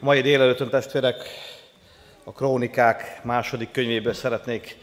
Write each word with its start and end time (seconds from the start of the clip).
Mai 0.00 0.20
délelőttön 0.20 0.68
testvérek 0.68 1.16
a 2.24 2.32
Krónikák 2.32 3.20
második 3.24 3.70
könyvéből 3.70 4.12
szeretnék 4.12 4.76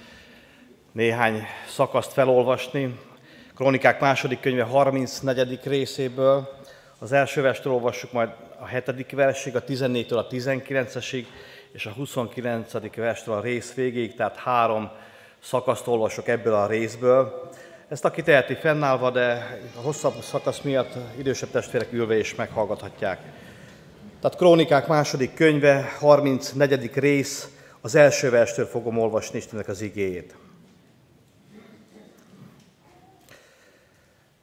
néhány 0.91 1.43
szakaszt 1.67 2.13
felolvasni. 2.13 2.99
Krónikák 3.55 3.99
második 3.99 4.39
könyve 4.39 4.63
34. 4.63 5.59
részéből. 5.63 6.57
Az 6.99 7.11
első 7.11 7.41
verstől 7.41 7.73
olvassuk 7.73 8.11
majd 8.11 8.29
a 8.59 8.67
7. 8.67 9.11
versig, 9.11 9.55
a 9.55 9.63
14-től 9.63 10.17
a 10.17 10.27
19-esig, 10.27 11.25
és 11.71 11.85
a 11.85 11.91
29. 11.91 12.95
verstől 12.95 13.35
a 13.35 13.41
rész 13.41 13.73
végéig, 13.73 14.15
tehát 14.15 14.35
három 14.35 14.91
szakaszt 15.39 15.87
olvasok 15.87 16.27
ebből 16.27 16.53
a 16.53 16.67
részből. 16.67 17.49
Ezt 17.87 18.05
aki 18.05 18.21
teheti 18.21 18.53
fennállva, 18.53 19.09
de 19.09 19.59
a 19.77 19.81
hosszabb 19.81 20.21
szakasz 20.21 20.61
miatt 20.61 20.93
idősebb 21.17 21.49
testvérek 21.49 21.91
ülve 21.91 22.17
is 22.17 22.35
meghallgathatják. 22.35 23.19
Tehát 24.23 24.37
Krónikák 24.37 24.87
második 24.87 25.33
könyve, 25.33 25.95
34. 25.99 26.93
rész, 26.93 27.47
az 27.81 27.95
első 27.95 28.29
verstől 28.29 28.65
fogom 28.65 28.97
olvasni 28.97 29.37
Istennek 29.37 29.67
az 29.67 29.81
igéjét. 29.81 30.35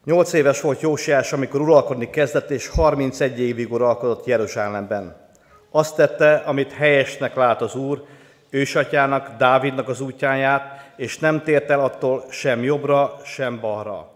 Nyolc 0.05 0.33
éves 0.33 0.61
volt 0.61 0.81
Jósiás, 0.81 1.33
amikor 1.33 1.61
uralkodni 1.61 2.11
kezdett, 2.11 2.51
és 2.51 2.69
31 2.69 3.41
évig 3.41 3.73
uralkodott 3.73 4.27
Jeruzsálemben. 4.27 5.31
Azt 5.71 5.97
tette, 5.97 6.35
amit 6.35 6.73
helyesnek 6.73 7.35
lát 7.35 7.63
az 7.63 7.75
Úr, 7.75 8.05
ősatyának, 8.51 9.37
Dávidnak 9.39 9.89
az 9.89 10.01
útjáját, 10.01 10.93
és 10.97 11.19
nem 11.19 11.43
tért 11.43 11.71
el 11.71 11.81
attól 11.81 12.25
sem 12.31 12.63
jobbra, 12.63 13.17
sem 13.25 13.61
balra. 13.61 14.13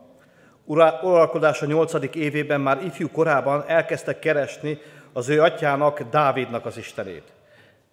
Uralkodása 1.03 1.67
nyolcadik 1.67 2.15
évében 2.15 2.61
már 2.61 2.83
ifjú 2.85 3.11
korában 3.11 3.65
elkezdtek 3.67 4.19
keresni 4.19 4.79
az 5.17 5.29
ő 5.29 5.43
atyának, 5.43 6.03
Dávidnak 6.03 6.67
az 6.67 6.77
Istenét. 6.77 7.23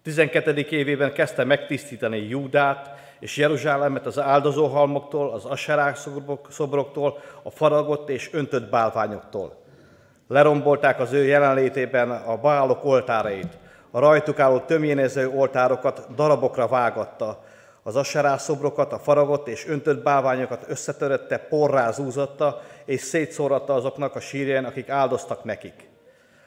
12. 0.02 0.66
évében 0.70 1.12
kezdte 1.12 1.44
megtisztítani 1.44 2.18
Júdát 2.18 2.90
és 3.20 3.36
Jeruzsálemet 3.36 4.06
az 4.06 4.18
áldozóhalmoktól, 4.18 5.32
az 5.32 5.44
aserák 5.44 5.98
szobroktól, 6.48 7.18
a 7.42 7.50
faragott 7.50 8.08
és 8.08 8.30
öntött 8.32 8.70
bálványoktól. 8.70 9.56
Lerombolták 10.28 11.00
az 11.00 11.12
ő 11.12 11.24
jelenlétében 11.24 12.10
a 12.10 12.36
bálok 12.36 12.84
oltárait, 12.84 13.58
a 13.90 13.98
rajtuk 13.98 14.38
álló 14.38 14.58
tömjénező 14.58 15.28
oltárokat 15.28 16.14
darabokra 16.14 16.66
vágatta, 16.66 17.44
az 17.82 17.96
aserá 17.96 18.36
szobrokat, 18.36 18.92
a 18.92 18.98
faragott 18.98 19.48
és 19.48 19.68
öntött 19.68 20.02
bálványokat 20.02 20.64
összetörötte, 20.68 21.38
porrá 21.38 21.90
zúzotta, 21.90 22.60
és 22.84 23.00
szétszóratta 23.00 23.74
azoknak 23.74 24.14
a 24.14 24.20
sírján, 24.20 24.64
akik 24.64 24.88
áldoztak 24.88 25.44
nekik. 25.44 25.91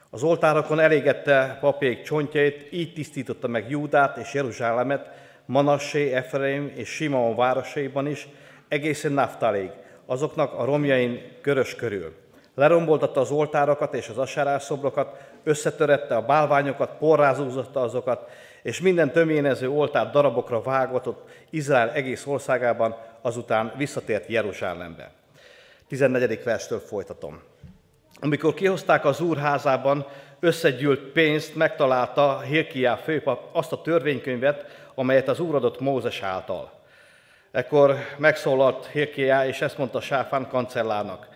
Az 0.09 0.23
oltárokon 0.23 0.79
elégette 0.79 1.57
papjék 1.61 2.01
csontjait, 2.01 2.67
így 2.71 2.93
tisztította 2.93 3.47
meg 3.47 3.69
Júdát 3.69 4.17
és 4.17 4.33
Jeruzsálemet, 4.33 5.09
Manassé, 5.45 6.13
Efraim 6.13 6.71
és 6.75 6.89
Simon 6.89 7.35
városaiban 7.35 8.07
is, 8.07 8.27
egészen 8.67 9.11
Naftalig, 9.11 9.69
azoknak 10.05 10.53
a 10.53 10.65
romjain 10.65 11.21
körös 11.41 11.75
körül. 11.75 12.13
Leromboltatta 12.55 13.19
az 13.19 13.31
oltárokat 13.31 13.93
és 13.93 14.09
az 14.09 14.17
asárászobrokat, 14.17 15.17
összetörette 15.43 16.15
a 16.15 16.25
bálványokat, 16.25 16.97
porrázúzotta 16.97 17.81
azokat, 17.81 18.29
és 18.61 18.81
minden 18.81 19.11
tömjénező 19.11 19.69
oltár 19.69 20.11
darabokra 20.11 20.61
vágatott 20.61 21.29
Izrael 21.49 21.91
egész 21.91 22.25
országában, 22.25 22.95
azután 23.21 23.73
visszatért 23.77 24.27
Jeruzsálembe. 24.27 25.11
14. 25.87 26.43
verstől 26.43 26.79
folytatom. 26.79 27.41
Amikor 28.19 28.53
kihozták 28.53 29.05
az 29.05 29.21
úrházában 29.21 30.05
összegyűlt 30.39 30.99
pénzt, 30.99 31.55
megtalálta 31.55 32.39
Hilkiá 32.39 32.95
főpap 32.95 33.49
azt 33.51 33.71
a 33.71 33.81
törvénykönyvet, 33.81 34.65
amelyet 34.95 35.27
az 35.27 35.39
úr 35.39 35.55
adott 35.55 35.79
Mózes 35.79 36.21
által. 36.21 36.71
Ekkor 37.51 37.95
megszólalt 38.17 38.85
Hilkiá, 38.85 39.47
és 39.47 39.61
ezt 39.61 39.77
mondta 39.77 40.01
Sáfán 40.01 40.47
kancellárnak. 40.47 41.27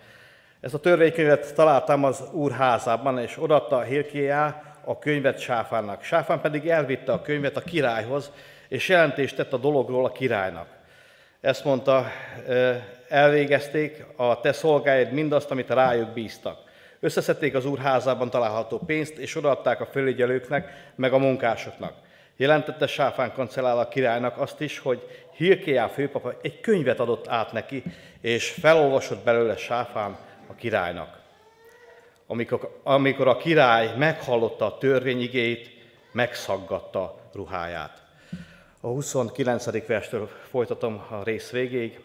Ezt 0.60 0.74
a 0.74 0.80
törvénykönyvet 0.80 1.54
találtam 1.54 2.04
az 2.04 2.22
úrházában, 2.32 3.18
és 3.18 3.36
odaadta 3.38 3.80
Hilkiá 3.80 4.62
a 4.84 4.98
könyvet 4.98 5.38
Sáfánnak. 5.38 6.02
Sáfán 6.02 6.40
pedig 6.40 6.68
elvitte 6.68 7.12
a 7.12 7.22
könyvet 7.22 7.56
a 7.56 7.60
királyhoz, 7.60 8.32
és 8.68 8.88
jelentést 8.88 9.36
tett 9.36 9.52
a 9.52 9.56
dologról 9.56 10.04
a 10.04 10.12
királynak. 10.12 10.66
Ezt 11.40 11.64
mondta, 11.64 12.06
elvégezték 13.08 14.04
a 14.16 14.40
te 14.40 14.52
szolgáid 14.52 15.12
mindazt, 15.12 15.50
amit 15.50 15.70
rájuk 15.70 16.08
bíztak. 16.08 16.68
Összeszedték 17.00 17.54
az 17.54 17.66
úrházában 17.66 18.30
található 18.30 18.78
pénzt, 18.78 19.16
és 19.16 19.36
odaadták 19.36 19.80
a 19.80 19.86
fölügyelőknek, 19.86 20.92
meg 20.94 21.12
a 21.12 21.18
munkásoknak. 21.18 21.94
Jelentette 22.36 22.86
Sáfán 22.86 23.32
kancellál 23.32 23.78
a 23.78 23.88
királynak 23.88 24.38
azt 24.38 24.60
is, 24.60 24.78
hogy 24.78 25.26
Hilkéjá 25.36 25.88
főpapa 25.88 26.34
egy 26.42 26.60
könyvet 26.60 27.00
adott 27.00 27.28
át 27.28 27.52
neki, 27.52 27.82
és 28.20 28.50
felolvasott 28.50 29.24
belőle 29.24 29.56
Sáfán 29.56 30.16
a 30.46 30.54
királynak. 30.54 31.18
Amikor, 32.26 32.80
amikor 32.82 33.28
a 33.28 33.36
király 33.36 33.96
meghallotta 33.96 34.66
a 34.66 34.78
törvényigét, 34.78 35.70
megszaggatta 36.12 37.20
ruháját. 37.32 38.02
A 38.80 38.86
29. 38.86 39.86
verstől 39.86 40.30
folytatom 40.50 41.04
a 41.10 41.22
rész 41.24 41.50
végéig. 41.50 42.00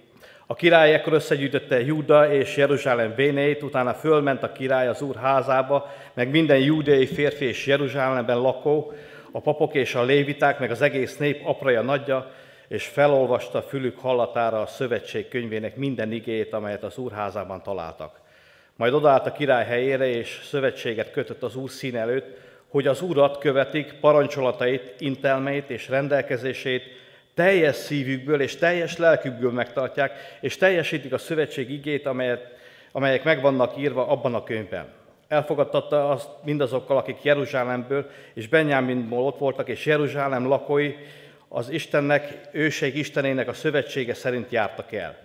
A 0.48 0.56
király 0.56 0.94
ekkor 0.94 1.14
összegyűjtötte 1.14 1.82
Júda 1.82 2.34
és 2.34 2.58
Jeruzsálem 2.58 3.16
vénét, 3.16 3.64
utána 3.64 3.94
fölment 3.94 4.44
a 4.44 4.52
király 4.52 4.88
az 4.88 5.02
úr 5.02 5.16
házába, 5.16 5.94
meg 6.14 6.30
minden 6.30 6.60
júdeai 6.60 7.06
férfi 7.06 7.46
és 7.46 7.66
Jeruzsálemben 7.66 8.42
lakó, 8.42 8.94
a 9.32 9.40
papok 9.40 9.74
és 9.74 9.96
a 9.96 10.04
léviták, 10.04 10.60
meg 10.60 10.72
az 10.72 10.82
egész 10.82 11.18
nép 11.18 11.46
apraja 11.46 11.82
nagyja, 11.82 12.32
és 12.68 12.88
felolvasta 12.88 13.62
fülük 13.62 14.00
hallatára 14.00 14.62
a 14.62 14.66
szövetség 14.66 15.28
könyvének 15.28 15.76
minden 15.76 16.12
igét, 16.12 16.54
amelyet 16.54 16.84
az 16.84 16.98
úrházában 16.98 17.62
találtak. 17.64 18.20
Majd 18.76 18.94
odaállt 18.94 19.26
a 19.26 19.32
király 19.32 19.66
helyére, 19.66 20.08
és 20.08 20.42
szövetséget 20.44 21.12
kötött 21.12 21.44
az 21.44 21.56
úr 21.56 21.70
szín 21.70 21.96
előtt, 21.96 22.38
hogy 22.68 22.88
az 22.88 23.02
urat 23.02 23.38
követik, 23.38 23.94
parancsolatait, 24.00 24.94
intelmeit 25.00 25.70
és 25.70 25.90
rendelkezését, 25.90 26.84
teljes 27.36 27.76
szívükből 27.76 28.42
és 28.42 28.56
teljes 28.56 28.98
lelkükből 28.98 29.52
megtartják, 29.52 30.38
és 30.42 30.58
teljesítik 30.58 31.14
a 31.14 31.18
szövetség 31.18 31.70
igét, 31.70 32.06
amelyet, 32.06 32.54
amelyek 32.92 33.24
meg 33.24 33.42
vannak 33.42 33.78
írva 33.78 34.08
abban 34.08 34.34
a 34.36 34.44
könyvben. 34.44 34.86
Elfogadtatta 35.28 36.10
azt 36.10 36.30
mindazokkal, 36.44 36.98
akik 36.98 37.24
Jeruzsálemből 37.24 38.10
és 38.34 38.48
Benyáminból 38.48 39.26
ott 39.26 39.38
voltak, 39.38 39.68
és 39.68 39.86
Jeruzsálem 39.86 40.48
lakói 40.48 40.94
az 41.48 41.70
Istennek, 41.70 42.40
őség 42.52 42.96
Istenének 42.96 43.48
a 43.48 43.54
szövetsége 43.54 44.14
szerint 44.14 44.52
jártak 44.52 44.92
el. 44.92 45.18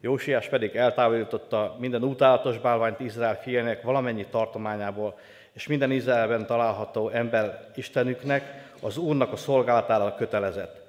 Jósiás 0.00 0.48
pedig 0.48 0.76
eltávolította 0.76 1.76
minden 1.80 2.02
utálatos 2.02 2.58
bálványt 2.58 3.00
Izrael 3.00 3.40
fiának 3.40 3.82
valamennyi 3.82 4.26
tartományából, 4.30 5.18
és 5.52 5.66
minden 5.66 5.90
Izraelben 5.90 6.46
található 6.46 7.08
ember 7.08 7.68
Istenüknek, 7.74 8.68
az 8.82 8.96
Úrnak 8.96 9.32
a 9.32 9.36
szolgálatára 9.36 10.14
kötelezett 10.14 10.79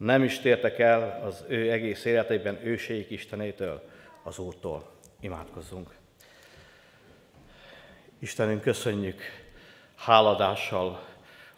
nem 0.00 0.22
is 0.22 0.38
tértek 0.38 0.78
el 0.78 1.20
az 1.24 1.44
ő 1.48 1.70
egész 1.70 2.04
életében 2.04 2.66
őséik 2.66 3.10
Istenétől, 3.10 3.82
az 4.22 4.38
Úrtól. 4.38 4.90
Imádkozzunk. 5.20 5.94
Istenünk, 8.18 8.60
köszönjük 8.60 9.22
háladással 9.96 11.02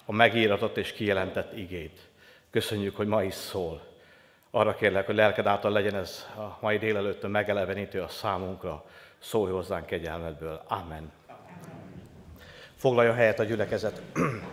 a 0.05 0.13
megíratott 0.13 0.77
és 0.77 0.93
kijelentett 0.93 1.57
igét. 1.57 2.09
Köszönjük, 2.51 2.97
hogy 2.97 3.07
ma 3.07 3.23
is 3.23 3.35
szól. 3.35 3.83
Arra 4.51 4.75
kérlek, 4.75 5.07
hogy 5.07 5.15
lelked 5.15 5.47
által 5.47 5.71
legyen 5.71 5.95
ez 5.95 6.27
a 6.37 6.59
mai 6.61 6.79
délelőttön 6.79 7.31
megelevenítő 7.31 8.01
a 8.01 8.09
számunkra. 8.09 8.85
Szólj 9.19 9.53
hozzánk 9.53 9.87
kegyelmedből. 9.87 10.63
Amen. 10.69 11.13
Foglalja 12.77 13.15
helyet 13.15 13.39
a 13.39 13.45
gyülekezet. 13.45 14.03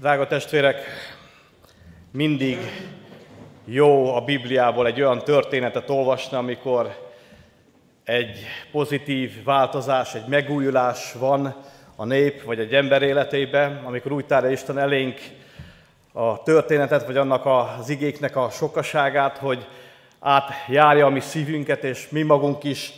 Drága 0.00 0.26
testvérek, 0.26 0.84
mindig 2.10 2.58
jó 3.64 4.14
a 4.14 4.20
Bibliából 4.20 4.86
egy 4.86 5.00
olyan 5.00 5.24
történetet 5.24 5.90
olvasni, 5.90 6.36
amikor 6.36 7.10
egy 8.04 8.38
pozitív 8.70 9.44
változás, 9.44 10.14
egy 10.14 10.26
megújulás 10.26 11.12
van 11.12 11.54
a 11.96 12.04
nép 12.04 12.42
vagy 12.42 12.58
egy 12.58 12.74
ember 12.74 13.02
életében, 13.02 13.82
amikor 13.84 14.12
úgy 14.12 14.26
tárja 14.26 14.50
Isten 14.50 14.78
elénk 14.78 15.20
a 16.12 16.42
történetet, 16.42 17.06
vagy 17.06 17.16
annak 17.16 17.46
az 17.46 17.88
igéknek 17.88 18.36
a 18.36 18.50
sokaságát, 18.50 19.38
hogy 19.38 19.66
átjárja 20.20 21.06
a 21.06 21.10
mi 21.10 21.20
szívünket, 21.20 21.84
és 21.84 22.08
mi 22.08 22.22
magunk 22.22 22.64
is 22.64 22.92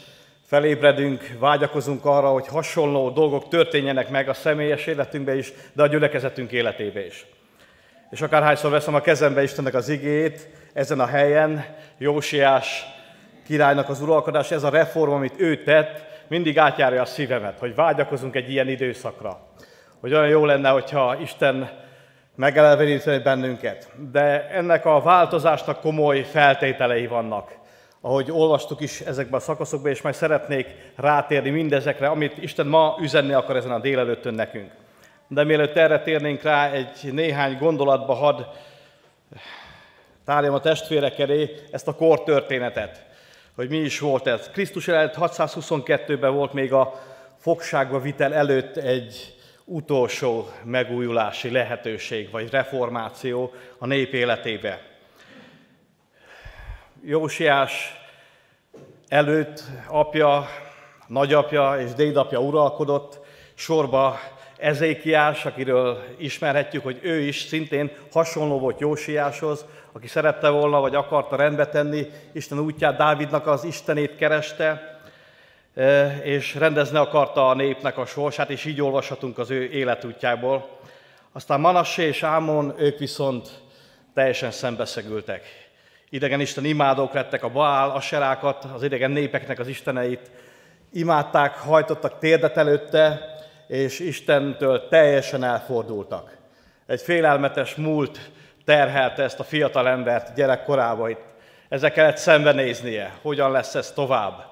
felébredünk, 0.50 1.37
vágyakozunk 1.38 2.05
arra, 2.05 2.29
hogy 2.29 2.47
hasonló 2.47 3.11
dolgok 3.11 3.49
történjenek 3.49 4.08
meg 4.08 4.29
a 4.29 4.35
személyes 4.35 4.87
életünkbe 4.87 5.37
is, 5.37 5.52
de 5.73 5.82
a 5.82 5.87
gyülekezetünk 5.87 6.52
életébe 6.52 7.06
is. 7.06 7.26
És 8.11 8.20
akárhányszor 8.20 8.70
veszem 8.70 8.94
a 8.94 9.00
kezembe 9.00 9.43
Istennek 9.43 9.75
az 9.75 9.88
igét, 9.88 10.49
ezen 10.73 11.00
a 11.00 11.06
helyen 11.06 11.64
Jósiás 11.99 12.85
királynak 13.47 13.88
az 13.88 14.00
uralkodás, 14.00 14.50
ez 14.50 14.62
a 14.62 14.70
reform, 14.70 15.12
amit 15.12 15.41
ő 15.41 15.62
tett, 15.62 16.05
mindig 16.29 16.58
átjárja 16.58 17.02
a 17.02 17.05
szívemet, 17.05 17.58
hogy 17.58 17.75
vágyakozunk 17.75 18.35
egy 18.35 18.50
ilyen 18.50 18.69
időszakra. 18.69 19.41
Hogy 20.00 20.12
olyan 20.12 20.29
jó 20.29 20.44
lenne, 20.44 20.69
hogyha 20.69 21.17
Isten 21.20 21.70
megeleveníteni 22.37 23.23
bennünket. 23.23 23.88
De 24.12 24.49
ennek 24.49 24.85
a 24.85 25.00
változásnak 25.00 25.81
komoly 25.81 26.23
feltételei 26.23 27.06
vannak. 27.06 27.60
Ahogy 28.00 28.31
olvastuk 28.31 28.81
is 28.81 29.00
ezekben 29.00 29.41
a 29.41 29.43
szakaszokban, 29.43 29.91
és 29.91 30.02
majd 30.02 30.14
szeretnék 30.14 30.67
rátérni 30.97 31.50
mindezekre, 31.50 32.08
amit 32.08 32.43
Isten 32.43 32.67
ma 32.67 32.97
üzenni 33.00 33.32
akar 33.32 33.56
ezen 33.56 33.70
a 33.70 33.79
délelőttön 33.79 34.35
nekünk. 34.35 34.70
De 35.29 35.44
mielőtt 35.44 35.76
erre 35.76 36.02
térnénk 36.02 36.43
rá, 36.43 36.70
egy 36.70 37.12
néhány 37.12 37.56
gondolatba 37.58 38.14
had 38.14 38.47
tárjam 40.25 40.55
a 40.55 40.61
testvérek 40.61 41.19
elé 41.19 41.55
ezt 41.70 41.88
a 41.88 41.94
kortörténetet, 41.94 43.05
hogy 43.55 43.69
mi 43.69 43.76
is 43.76 43.99
volt 43.99 44.26
ez. 44.26 44.50
Krisztus 44.50 44.88
előtt 44.88 45.14
622-ben 45.17 46.35
volt 46.35 46.52
még 46.52 46.73
a 46.73 47.00
fogságba 47.38 48.00
vitel 48.00 48.35
előtt 48.35 48.76
egy 48.76 49.35
utolsó 49.64 50.49
megújulási 50.64 51.50
lehetőség, 51.50 52.31
vagy 52.31 52.50
reformáció 52.50 53.52
a 53.79 53.87
nép 53.87 54.12
életébe. 54.12 54.89
Jósiás 57.02 58.00
előtt 59.08 59.62
apja, 59.88 60.47
nagyapja 61.06 61.81
és 61.81 61.93
dédapja 61.93 62.38
uralkodott, 62.38 63.20
sorba 63.55 64.19
Ezékiás, 64.56 65.47
akiről 65.47 66.05
ismerhetjük, 66.19 66.82
hogy 66.82 66.99
ő 67.02 67.20
is 67.20 67.41
szintén 67.41 67.91
hasonló 68.12 68.58
volt 68.58 68.81
Jósiáshoz, 68.81 69.64
aki 69.93 70.06
szerette 70.06 70.49
volna, 70.49 70.81
vagy 70.81 70.94
akarta 70.94 71.37
rendbe 71.37 71.67
tenni 71.67 72.06
Isten 72.32 72.58
útját, 72.58 72.97
Dávidnak 72.97 73.47
az 73.47 73.64
Istenét 73.64 74.17
kereste, 74.17 75.00
e, 75.75 76.17
és 76.23 76.55
rendezni 76.55 76.99
akarta 76.99 77.49
a 77.49 77.55
népnek 77.55 77.99
a 77.99 78.06
sorsát, 78.06 78.50
és 78.50 78.64
így 78.64 78.81
olvashatunk 78.81 79.38
az 79.38 79.50
ő 79.50 79.70
életútjából. 79.70 80.79
Aztán 81.32 81.61
Manassé 81.61 82.06
és 82.06 82.23
Ámon, 82.23 82.75
ők 82.79 82.99
viszont 82.99 83.49
teljesen 84.14 84.50
szembeszegültek. 84.50 85.69
Idegen 86.12 86.41
Isten 86.41 86.65
imádók 86.65 87.12
lettek 87.12 87.43
a 87.43 87.49
Baál, 87.49 87.91
a 87.91 88.01
serákat, 88.01 88.65
az 88.65 88.83
idegen 88.83 89.11
népeknek 89.11 89.59
az 89.59 89.69
isteneit, 89.69 90.31
imádták, 90.93 91.57
hajtottak 91.57 92.19
térdet 92.19 92.57
előtte, 92.57 93.35
és 93.67 93.99
Istentől 93.99 94.89
teljesen 94.89 95.45
elfordultak. 95.45 96.37
Egy 96.87 97.01
félelmetes 97.01 97.75
múlt 97.75 98.31
terhelte 98.65 99.23
ezt 99.23 99.41
a 99.41 99.45
fiatal 99.45 99.89
embert 99.89 100.35
gyerekkorában 100.35 101.11
itt. 101.11 101.25
Ezzel 101.69 101.93
kellett 101.93 102.17
szembenéznie, 102.17 103.19
hogyan 103.23 103.51
lesz 103.51 103.75
ez 103.75 103.93
tovább. 103.93 104.45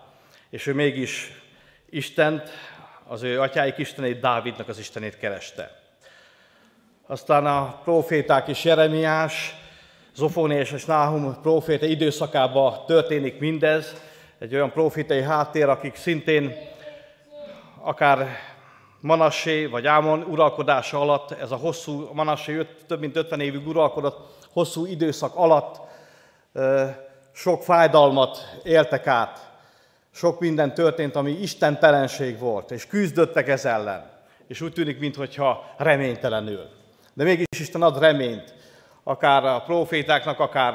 És 0.51 0.67
ő 0.67 0.75
mégis 0.75 1.43
Istent, 1.91 2.51
az 3.07 3.23
ő 3.23 3.41
atyáik 3.41 3.79
Istenét, 3.79 4.21
Dávidnak 4.21 4.69
az 4.69 4.79
Istenét 4.79 5.19
kereste. 5.19 5.81
Aztán 7.07 7.47
a 7.47 7.81
proféták 7.85 8.49
is 8.49 8.65
Jeremiás, 8.65 9.55
Zofóniás 10.19 10.73
és 10.73 10.85
Náhum 10.85 11.41
proféta 11.43 11.87
időszakában 11.87 12.85
történik 12.87 13.39
mindez, 13.39 13.95
egy 14.39 14.55
olyan 14.55 14.73
profétai 14.73 15.23
háttér, 15.23 15.69
akik 15.69 15.95
szintén 15.95 16.55
akár 17.83 18.29
Manassé 19.01 19.67
vagy 19.67 19.87
Ámon 19.87 20.23
uralkodása 20.23 21.01
alatt, 21.01 21.31
ez 21.31 21.51
a 21.51 21.57
hosszú, 21.57 22.11
Manassé 22.13 22.67
több 22.87 23.01
mint 23.01 23.17
50 23.17 23.41
évig 23.41 23.67
uralkodott 23.67 24.47
hosszú 24.53 24.87
időszak 24.87 25.35
alatt 25.35 25.81
sok 27.33 27.63
fájdalmat 27.63 28.39
éltek 28.63 29.07
át, 29.07 29.51
sok 30.11 30.41
minden 30.41 30.75
történt, 30.75 31.17
ami 31.17 31.31
istentelenség 31.31 32.39
volt, 32.39 32.71
és 32.71 32.87
küzdöttek 32.87 33.49
ez 33.49 33.65
ellen. 33.65 34.11
És 34.47 34.61
úgy 34.61 34.73
tűnik, 34.73 34.99
mintha 34.99 35.75
reménytelenül. 35.77 36.67
De 37.15 37.25
mégis 37.25 37.47
Isten 37.59 37.83
ad 37.83 37.99
reményt, 37.99 38.57
akár 39.09 39.45
a 39.45 39.63
profétáknak, 39.67 40.41
akár 40.41 40.75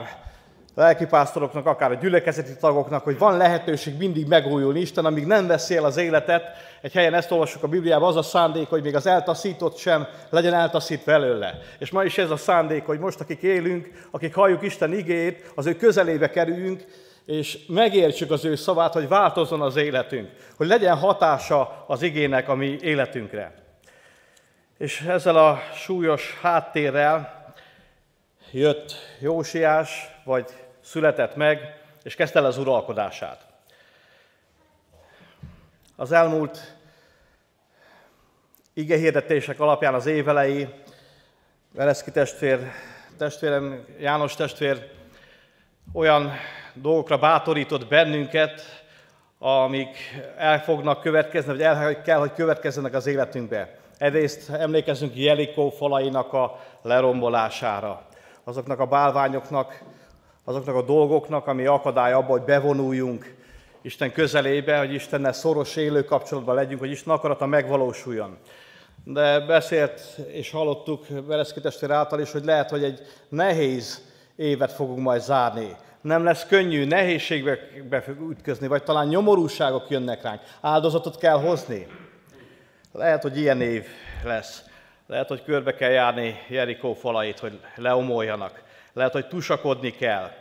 lelkipásztoroknak, 0.75 1.65
akár 1.65 1.91
a 1.91 1.95
gyülekezeti 1.95 2.55
tagoknak, 2.59 3.03
hogy 3.03 3.17
van 3.17 3.37
lehetőség 3.37 3.97
mindig 3.97 4.27
megújulni. 4.27 4.79
Isten, 4.79 5.05
amíg 5.05 5.25
nem 5.25 5.47
veszi 5.47 5.75
el 5.75 5.83
az 5.83 5.97
életet, 5.97 6.43
egy 6.81 6.93
helyen 6.93 7.13
ezt 7.13 7.31
olvassuk 7.31 7.63
a 7.63 7.67
Bibliában, 7.67 8.09
az 8.09 8.15
a 8.15 8.21
szándék, 8.21 8.67
hogy 8.69 8.83
még 8.83 8.95
az 8.95 9.05
eltaszított 9.05 9.77
sem 9.77 10.07
legyen 10.29 10.53
eltaszítva 10.53 11.11
előle. 11.11 11.59
És 11.79 11.91
ma 11.91 12.03
is 12.03 12.17
ez 12.17 12.29
a 12.29 12.37
szándék, 12.37 12.85
hogy 12.85 12.99
most, 12.99 13.19
akik 13.19 13.41
élünk, 13.41 14.07
akik 14.11 14.35
halljuk 14.35 14.63
Isten 14.63 14.93
igét, 14.93 15.51
az 15.55 15.65
ő 15.65 15.75
közelébe 15.75 16.29
kerüljünk, 16.29 16.83
és 17.25 17.59
megértsük 17.67 18.31
az 18.31 18.45
ő 18.45 18.55
szavát, 18.55 18.93
hogy 18.93 19.07
változzon 19.07 19.61
az 19.61 19.75
életünk, 19.75 20.29
hogy 20.57 20.67
legyen 20.67 20.97
hatása 20.97 21.85
az 21.87 22.01
igének 22.01 22.49
a 22.49 22.55
mi 22.55 22.77
életünkre. 22.81 23.53
És 24.77 25.01
ezzel 25.01 25.37
a 25.37 25.59
súlyos 25.75 26.39
háttérrel 26.41 27.42
jött 28.53 28.95
Jósiás, 29.19 30.09
vagy 30.23 30.45
született 30.81 31.35
meg, 31.35 31.81
és 32.03 32.15
kezdte 32.15 32.39
el 32.39 32.45
az 32.45 32.57
uralkodását. 32.57 33.45
Az 35.95 36.11
elmúlt 36.11 36.75
hirdetések 38.73 39.59
alapján 39.59 39.93
az 39.93 40.05
évelei, 40.05 40.67
Vereszki 41.71 42.11
testvér, 42.11 42.59
testvérem, 43.17 43.85
János 43.99 44.35
testvér 44.35 44.89
olyan 45.93 46.31
dolgokra 46.73 47.17
bátorított 47.17 47.87
bennünket, 47.87 48.85
amik 49.39 49.97
el 50.37 50.63
fognak 50.63 51.01
következni, 51.01 51.51
vagy 51.51 51.61
el 51.61 52.01
kell, 52.01 52.19
hogy 52.19 52.33
következzenek 52.33 52.93
az 52.93 53.07
életünkbe. 53.07 53.77
Egyrészt 53.97 54.49
emlékezünk 54.49 55.15
Jelikó 55.15 55.69
falainak 55.69 56.33
a 56.33 56.59
lerombolására, 56.81 58.07
azoknak 58.43 58.79
a 58.79 58.85
bálványoknak, 58.85 59.83
azoknak 60.43 60.75
a 60.75 60.81
dolgoknak, 60.81 61.47
ami 61.47 61.65
akadály 61.65 62.13
abba, 62.13 62.31
hogy 62.31 62.41
bevonuljunk 62.41 63.35
Isten 63.81 64.11
közelébe, 64.11 64.77
hogy 64.77 64.93
Istennel 64.93 65.33
szoros 65.33 65.75
élő 65.75 66.03
kapcsolatban 66.03 66.55
legyünk, 66.55 66.79
hogy 66.79 66.91
Isten 66.91 67.13
akarata 67.13 67.45
megvalósuljon. 67.45 68.37
De 69.03 69.39
beszélt 69.39 70.01
és 70.27 70.51
hallottuk 70.51 71.05
Bereszki 71.27 71.61
testvér 71.61 71.91
által 71.91 72.19
is, 72.19 72.31
hogy 72.31 72.45
lehet, 72.45 72.69
hogy 72.69 72.83
egy 72.83 73.01
nehéz 73.29 74.11
évet 74.35 74.71
fogunk 74.71 74.99
majd 74.99 75.21
zárni. 75.21 75.75
Nem 76.01 76.23
lesz 76.23 76.45
könnyű, 76.45 76.85
nehézségbe 76.85 77.59
ütközni, 78.29 78.67
vagy 78.67 78.83
talán 78.83 79.07
nyomorúságok 79.07 79.89
jönnek 79.89 80.21
ránk. 80.21 80.41
Áldozatot 80.61 81.17
kell 81.17 81.39
hozni. 81.39 81.87
Lehet, 82.91 83.21
hogy 83.21 83.37
ilyen 83.37 83.61
év 83.61 83.85
lesz. 84.23 84.63
Lehet, 85.13 85.27
hogy 85.27 85.43
körbe 85.43 85.73
kell 85.73 85.89
járni 85.89 86.39
Jerikó 86.47 86.93
falait, 86.93 87.39
hogy 87.39 87.59
leomoljanak. 87.75 88.63
Lehet, 88.93 89.11
hogy 89.11 89.27
tusakodni 89.27 89.91
kell. 89.91 90.31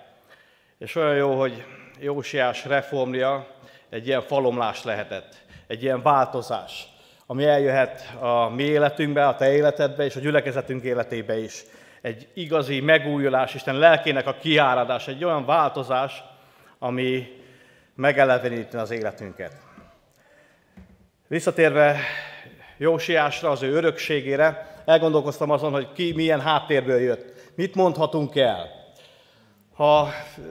És 0.78 0.94
olyan 0.94 1.14
jó, 1.14 1.38
hogy 1.38 1.64
Jósiás 2.00 2.64
reformja 2.64 3.46
egy 3.90 4.06
ilyen 4.06 4.22
falomlás 4.22 4.84
lehetett, 4.84 5.34
egy 5.66 5.82
ilyen 5.82 6.02
változás, 6.02 6.88
ami 7.26 7.44
eljöhet 7.44 8.14
a 8.20 8.48
mi 8.48 8.62
életünkbe, 8.62 9.26
a 9.26 9.34
te 9.34 9.52
életedbe 9.52 10.04
és 10.04 10.16
a 10.16 10.20
gyülekezetünk 10.20 10.82
életébe 10.82 11.38
is. 11.38 11.62
Egy 12.00 12.28
igazi 12.34 12.80
megújulás, 12.80 13.54
Isten 13.54 13.78
lelkének 13.78 14.26
a 14.26 14.36
kiáradás, 14.40 15.08
egy 15.08 15.24
olyan 15.24 15.44
változás, 15.44 16.22
ami 16.78 17.26
megeleveníteni 17.94 18.82
az 18.82 18.90
életünket. 18.90 19.56
Visszatérve 21.28 21.96
Jósiásra, 22.76 23.50
az 23.50 23.62
ő 23.62 23.72
örökségére, 23.72 24.80
elgondolkoztam 24.84 25.50
azon, 25.50 25.72
hogy 25.72 25.92
ki 25.92 26.12
milyen 26.16 26.40
háttérből 26.40 27.00
jött. 27.00 27.52
Mit 27.54 27.74
mondhatunk 27.74 28.36
el? 28.36 28.70
Ha 29.74 30.08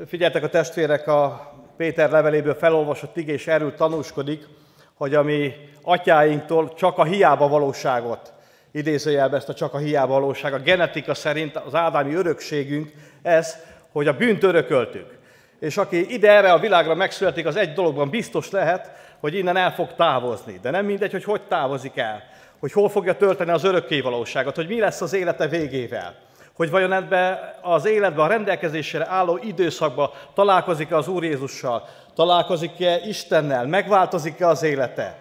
figyeltek 0.07 0.43
a 0.43 0.49
testvérek, 0.49 1.07
a 1.07 1.51
Péter 1.77 2.09
leveléből 2.09 2.53
felolvasott 2.53 3.17
ige, 3.17 3.33
és 3.33 3.47
erről 3.47 3.75
tanúskodik, 3.75 4.47
hogy 4.93 5.15
a 5.15 5.23
mi 5.23 5.53
atyáinktól 5.81 6.73
csak 6.73 6.97
a 6.97 7.03
hiába 7.03 7.47
valóságot, 7.47 8.33
idézőjelbe 8.71 9.35
ezt 9.37 9.49
a 9.49 9.53
csak 9.53 9.73
a 9.73 9.77
hiába 9.77 10.13
valóság, 10.13 10.53
a 10.53 10.59
genetika 10.59 11.13
szerint 11.13 11.55
az 11.55 11.75
ádámi 11.75 12.13
örökségünk 12.13 12.91
ez, 13.21 13.57
hogy 13.91 14.07
a 14.07 14.17
bűnt 14.17 14.43
örököltük. 14.43 15.19
És 15.59 15.77
aki 15.77 16.13
ide 16.13 16.31
erre 16.31 16.51
a 16.51 16.59
világra 16.59 16.95
megszületik, 16.95 17.45
az 17.45 17.55
egy 17.55 17.73
dologban 17.73 18.09
biztos 18.09 18.51
lehet, 18.51 18.91
hogy 19.21 19.35
innen 19.35 19.57
el 19.57 19.73
fog 19.73 19.93
távozni. 19.95 20.59
De 20.61 20.69
nem 20.69 20.85
mindegy, 20.85 21.11
hogy 21.11 21.23
hogy 21.23 21.41
távozik 21.41 21.97
el, 21.97 22.23
hogy 22.59 22.71
hol 22.71 22.89
fogja 22.89 23.15
tölteni 23.15 23.51
az 23.51 23.63
örökké 23.63 24.01
valóságot, 24.01 24.55
hogy 24.55 24.67
mi 24.67 24.79
lesz 24.79 25.01
az 25.01 25.13
élete 25.13 25.47
végével 25.47 26.15
hogy 26.61 26.69
vajon 26.69 26.93
ebbe 26.93 27.55
az 27.61 27.85
életben, 27.85 28.25
a 28.25 28.27
rendelkezésére 28.27 29.07
álló 29.07 29.39
időszakban 29.43 30.09
találkozik-e 30.33 30.97
az 30.97 31.07
Úr 31.07 31.23
Jézussal, 31.23 31.87
találkozik-e 32.15 32.99
Istennel, 33.05 33.65
megváltozik-e 33.65 34.47
az 34.47 34.63
élete. 34.63 35.19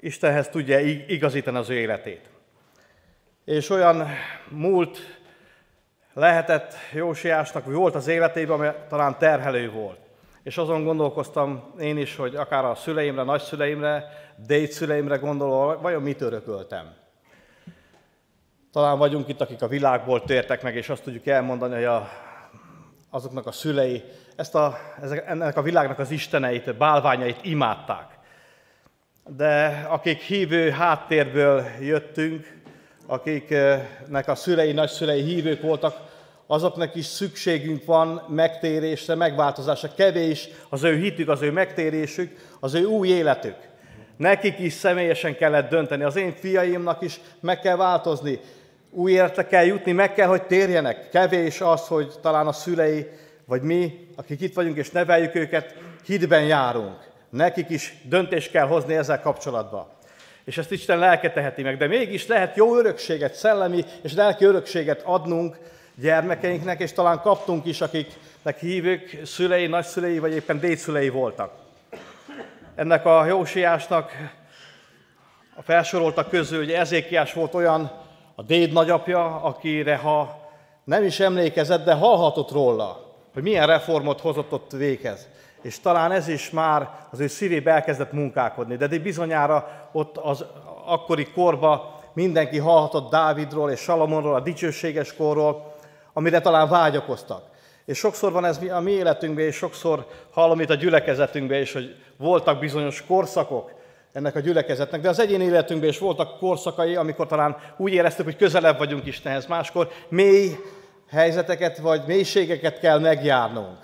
Istenhez 0.00 0.48
tudja 0.48 0.78
igazítani 1.06 1.56
az 1.56 1.70
ő 1.70 1.74
életét. 1.74 2.30
És 3.44 3.70
olyan 3.70 4.08
múlt 4.48 4.98
lehetett 6.14 6.74
Jósiásnak, 6.92 7.64
vagy 7.64 7.74
volt 7.74 7.94
az 7.94 8.06
életében, 8.06 8.58
ami 8.58 8.68
talán 8.88 9.18
terhelő 9.18 9.70
volt. 9.70 9.98
És 10.42 10.58
azon 10.58 10.84
gondolkoztam 10.84 11.74
én 11.80 11.98
is, 11.98 12.16
hogy 12.16 12.36
akár 12.36 12.64
a 12.64 12.74
szüleimre, 12.74 13.22
nagyszüleimre, 13.22 14.04
dédszüleimre 14.46 15.16
gondolva, 15.16 15.80
vajon 15.80 16.02
mit 16.02 16.20
örököltem. 16.20 16.94
Talán 18.72 18.98
vagyunk 18.98 19.28
itt, 19.28 19.40
akik 19.40 19.62
a 19.62 19.68
világból 19.68 20.24
tértek 20.24 20.62
meg, 20.62 20.76
és 20.76 20.88
azt 20.88 21.02
tudjuk 21.02 21.26
elmondani, 21.26 21.74
hogy 21.74 21.84
a, 21.84 22.08
azoknak 23.10 23.46
a 23.46 23.52
szülei 23.52 24.04
ezt 24.36 24.54
a, 24.54 24.78
ezek, 25.02 25.28
ennek 25.28 25.56
a 25.56 25.62
világnak 25.62 25.98
az 25.98 26.10
isteneit, 26.10 26.76
bálványait 26.76 27.44
imádták. 27.44 28.18
De 29.36 29.86
akik 29.88 30.20
hívő 30.20 30.70
háttérből 30.70 31.64
jöttünk, 31.80 32.60
akiknek 33.06 34.28
a 34.28 34.34
szülei, 34.34 34.72
nagyszülei 34.72 35.22
hívők 35.22 35.62
voltak, 35.62 36.09
azoknak 36.50 36.94
is 36.94 37.04
szükségünk 37.04 37.84
van 37.84 38.22
megtérésre, 38.28 39.14
megváltozásra. 39.14 39.94
Kevés 39.96 40.48
az 40.68 40.82
ő 40.82 40.96
hitük, 40.96 41.28
az 41.28 41.42
ő 41.42 41.50
megtérésük, 41.52 42.36
az 42.60 42.74
ő 42.74 42.84
új 42.84 43.08
életük. 43.08 43.56
Nekik 44.16 44.58
is 44.58 44.72
személyesen 44.72 45.36
kellett 45.36 45.70
dönteni. 45.70 46.02
Az 46.02 46.16
én 46.16 46.32
fiaimnak 46.32 47.02
is 47.02 47.20
meg 47.40 47.60
kell 47.60 47.76
változni. 47.76 48.40
Új 48.90 49.12
életre 49.12 49.46
kell 49.46 49.64
jutni, 49.64 49.92
meg 49.92 50.14
kell, 50.14 50.26
hogy 50.26 50.42
térjenek. 50.42 51.08
Kevés 51.08 51.60
az, 51.60 51.86
hogy 51.86 52.12
talán 52.22 52.46
a 52.46 52.52
szülei, 52.52 53.06
vagy 53.44 53.62
mi, 53.62 54.06
akik 54.16 54.40
itt 54.40 54.54
vagyunk 54.54 54.76
és 54.76 54.90
neveljük 54.90 55.34
őket, 55.34 55.74
hitben 56.04 56.44
járunk. 56.44 56.96
Nekik 57.28 57.68
is 57.68 57.94
döntést 58.08 58.50
kell 58.50 58.66
hozni 58.66 58.94
ezzel 58.94 59.20
kapcsolatban. 59.20 59.86
És 60.44 60.58
ezt 60.58 60.72
Isten 60.72 60.98
lelke 60.98 61.30
teheti 61.32 61.62
meg. 61.62 61.76
De 61.76 61.86
mégis 61.86 62.26
lehet 62.26 62.56
jó 62.56 62.76
örökséget, 62.76 63.34
szellemi 63.34 63.84
és 64.02 64.14
lelki 64.14 64.44
örökséget 64.44 65.02
adnunk 65.04 65.58
gyermekeinknek, 65.94 66.80
és 66.80 66.92
talán 66.92 67.20
kaptunk 67.20 67.66
is, 67.66 67.80
akiknek 67.80 68.58
hívők, 68.58 69.20
szülei, 69.24 69.66
nagyszülei, 69.66 70.18
vagy 70.18 70.32
éppen 70.32 70.60
dédszülei 70.60 71.08
voltak. 71.08 71.52
Ennek 72.74 73.06
a 73.06 73.24
Jósiásnak 73.24 74.12
a 75.56 75.62
felsoroltak 75.62 76.28
közül, 76.28 76.58
hogy 76.58 76.72
Ezékiás 76.72 77.32
volt 77.32 77.54
olyan 77.54 77.90
a 78.34 78.42
déd 78.42 78.72
nagyapja, 78.72 79.42
akire 79.42 79.96
ha 79.96 80.48
nem 80.84 81.04
is 81.04 81.20
emlékezett, 81.20 81.84
de 81.84 81.94
hallhatott 81.94 82.50
róla, 82.50 83.14
hogy 83.32 83.42
milyen 83.42 83.66
reformot 83.66 84.20
hozott 84.20 84.52
ott 84.52 84.70
véghez. 84.70 85.28
És 85.62 85.80
talán 85.80 86.12
ez 86.12 86.28
is 86.28 86.50
már 86.50 86.90
az 87.10 87.20
ő 87.20 87.26
szívébe 87.26 87.72
elkezdett 87.72 88.12
munkálkodni. 88.12 88.76
De 88.76 88.98
bizonyára 88.98 89.88
ott 89.92 90.16
az 90.16 90.44
akkori 90.84 91.26
korba 91.26 92.00
mindenki 92.12 92.58
hallhatott 92.58 93.10
Dávidról 93.10 93.70
és 93.70 93.80
Salamonról, 93.80 94.34
a 94.34 94.40
dicsőséges 94.40 95.14
korról, 95.14 95.69
amire 96.20 96.40
talán 96.40 96.68
vágyakoztak. 96.68 97.42
És 97.84 97.98
sokszor 97.98 98.32
van 98.32 98.44
ez 98.44 98.60
a 98.70 98.80
mi 98.80 98.90
életünkben, 98.90 99.44
és 99.44 99.56
sokszor 99.56 100.06
hallom 100.30 100.60
itt 100.60 100.70
a 100.70 100.74
gyülekezetünkben 100.74 101.60
is, 101.60 101.72
hogy 101.72 101.96
voltak 102.16 102.58
bizonyos 102.58 103.04
korszakok 103.06 103.72
ennek 104.12 104.36
a 104.36 104.40
gyülekezetnek, 104.40 105.00
de 105.00 105.08
az 105.08 105.18
egyéni 105.18 105.44
életünkben 105.44 105.88
is 105.88 105.98
voltak 105.98 106.38
korszakai, 106.38 106.96
amikor 106.96 107.26
talán 107.26 107.56
úgy 107.76 107.92
éreztük, 107.92 108.24
hogy 108.24 108.36
közelebb 108.36 108.78
vagyunk 108.78 109.06
Istenhez. 109.06 109.46
Máskor 109.46 109.88
mély 110.08 110.56
helyzeteket 111.08 111.78
vagy 111.78 112.02
mélységeket 112.06 112.78
kell 112.78 112.98
megjárnunk. 112.98 113.78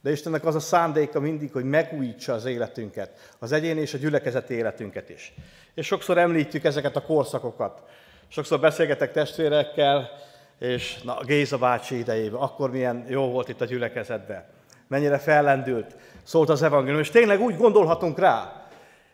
De 0.00 0.10
Istennek 0.10 0.44
az 0.44 0.54
a 0.54 0.60
szándéka 0.60 1.20
mindig, 1.20 1.52
hogy 1.52 1.64
megújítsa 1.64 2.32
az 2.32 2.44
életünket, 2.44 3.10
az 3.38 3.52
egyéni 3.52 3.80
és 3.80 3.94
a 3.94 3.98
gyülekezeti 3.98 4.54
életünket 4.54 5.08
is. 5.08 5.34
És 5.74 5.86
sokszor 5.86 6.18
említjük 6.18 6.64
ezeket 6.64 6.96
a 6.96 7.02
korszakokat. 7.02 7.82
Sokszor 8.28 8.60
beszélgetek 8.60 9.12
testvérekkel, 9.12 10.10
és 10.60 10.98
na, 11.02 11.18
Géza 11.24 11.58
bácsi 11.58 11.98
idejében, 11.98 12.40
akkor 12.40 12.70
milyen 12.70 13.04
jó 13.08 13.30
volt 13.30 13.48
itt 13.48 13.60
a 13.60 13.64
gyülekezetben. 13.64 14.44
Mennyire 14.88 15.18
fellendült, 15.18 15.96
szólt 16.22 16.48
az 16.48 16.62
evangélium, 16.62 17.00
és 17.00 17.10
tényleg 17.10 17.40
úgy 17.40 17.56
gondolhatunk 17.56 18.18
rá. 18.18 18.66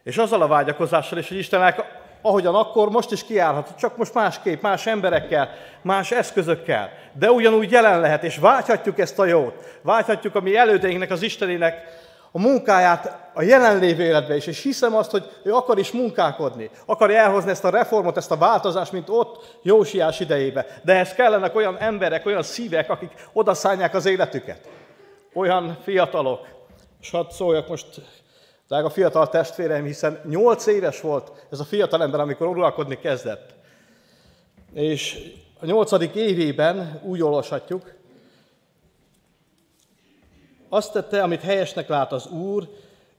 És 0.03 0.17
azzal 0.17 0.43
a 0.43 0.47
vágyakozással 0.47 1.19
is, 1.19 1.29
hogy 1.29 1.39
Isten 1.39 1.75
ahogyan 2.23 2.55
akkor, 2.55 2.91
most 2.91 3.13
is 3.13 3.25
kiállhat, 3.25 3.77
csak 3.79 3.97
most 3.97 4.15
másképp, 4.15 4.63
más 4.63 4.87
emberekkel, 4.87 5.51
más 5.83 6.11
eszközökkel, 6.11 6.91
de 7.13 7.31
ugyanúgy 7.31 7.71
jelen 7.71 8.01
lehet, 8.01 8.25
és 8.25 8.37
válthatjuk 8.37 8.99
ezt 8.99 9.19
a 9.19 9.25
jót, 9.25 9.79
válthatjuk 9.83 10.35
a 10.35 10.41
mi 10.41 10.57
elődeinknek, 10.57 11.11
az 11.11 11.23
Istenének 11.23 12.05
a 12.37 12.39
munkáját 12.39 13.31
a 13.35 13.43
jelenlévő 13.43 14.03
életbe 14.03 14.37
is, 14.37 14.47
és 14.47 14.63
hiszem 14.63 14.95
azt, 14.95 15.11
hogy 15.11 15.31
ő 15.43 15.55
akar 15.55 15.79
is 15.79 15.93
munkálkodni, 15.93 16.71
akarja 16.87 17.19
elhozni 17.19 17.51
ezt 17.51 17.65
a 17.65 17.71
reformot, 17.71 18.17
ezt 18.17 18.31
a 18.31 18.37
változást, 18.37 18.93
mint 18.93 19.09
ott 19.09 19.59
Jósiás 19.63 20.21
idejébe. 20.21 20.67
De 20.85 20.93
ehhez 20.93 21.13
kellenek 21.13 21.55
olyan 21.55 21.79
emberek, 21.79 22.27
olyan 22.27 22.43
szívek, 22.43 22.91
akik 22.91 23.11
odaszállják 23.33 23.95
az 23.95 24.07
életüket. 24.07 24.69
Olyan 25.35 25.79
fiatalok. 25.83 26.49
És 27.01 27.11
hadd 27.11 27.31
szóljak 27.31 27.69
most 27.69 27.87
Drága 28.69 28.91
fiatal 28.91 29.29
testvérem, 29.29 29.85
hiszen 29.85 30.21
8 30.29 30.67
éves 30.67 31.01
volt 31.01 31.47
ez 31.51 31.61
a 31.61 31.65
fiatal 31.65 32.03
ember, 32.03 32.21
amikor 32.21 32.47
uralkodni 32.47 32.99
kezdett. 32.99 33.55
És 34.75 35.19
a 35.61 35.67
nyolcadik 35.67 36.15
évében 36.15 37.01
úgy 37.05 37.23
olvashatjuk, 37.23 37.95
azt 40.69 40.93
tette, 40.93 41.23
amit 41.23 41.43
helyesnek 41.43 41.89
lát 41.89 42.13
az 42.13 42.27
Úr, 42.27 42.69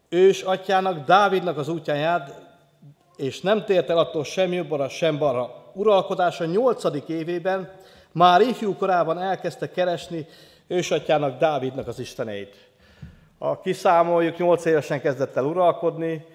ős 0.09 0.41
atyának, 0.41 1.05
Dávidnak 1.05 1.57
az 1.57 1.69
útján 1.69 1.97
és 3.15 3.41
nem 3.41 3.65
tért 3.65 3.89
el 3.89 3.97
attól 3.97 4.23
sem 4.23 4.53
jobbra, 4.53 4.89
sem 4.89 5.17
balra. 5.17 5.71
Uralkodása 5.73 6.45
nyolcadik 6.45 7.07
évében 7.07 7.71
már 8.11 8.41
ifjú 8.41 8.75
korában 8.75 9.19
elkezdte 9.19 9.71
keresni 9.71 10.25
ősatyának, 10.67 11.39
Dávidnak 11.39 11.87
az 11.87 11.99
isteneit. 11.99 12.55
A 13.37 13.59
kiszámoljuk, 13.59 14.37
8 14.37 14.65
évesen 14.65 15.01
kezdett 15.01 15.35
el 15.35 15.43
uralkodni, 15.43 16.25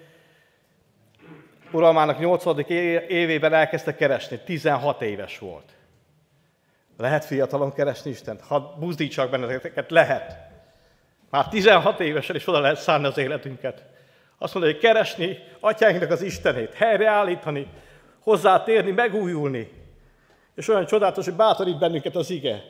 uralmának 1.71 2.19
8. 2.19 2.69
évében 3.07 3.53
elkezdte 3.53 3.95
keresni, 3.95 4.39
16 4.45 5.01
éves 5.01 5.39
volt. 5.39 5.71
Lehet 6.97 7.25
fiatalon 7.25 7.73
keresni 7.73 8.11
Istent? 8.11 8.41
Ha 8.41 8.75
buzdítsak 8.79 9.29
benneteket, 9.29 9.91
lehet. 9.91 10.52
Már 11.33 11.47
16 11.47 11.99
évesen 11.99 12.35
is 12.35 12.47
oda 12.47 12.59
lehet 12.59 12.77
szállni 12.77 13.05
az 13.05 13.17
életünket. 13.17 13.83
Azt 14.37 14.53
mondja, 14.53 14.71
hogy 14.71 14.81
keresni 14.81 15.37
atyáinknak 15.59 16.11
az 16.11 16.21
Istenét, 16.21 16.73
helyreállítani, 16.73 17.67
hozzátérni, 18.23 18.91
megújulni. 18.91 19.71
És 20.55 20.67
olyan 20.67 20.85
csodálatos, 20.85 21.25
hogy 21.25 21.33
bátorít 21.33 21.79
bennünket 21.79 22.15
az 22.15 22.29
ige. 22.29 22.63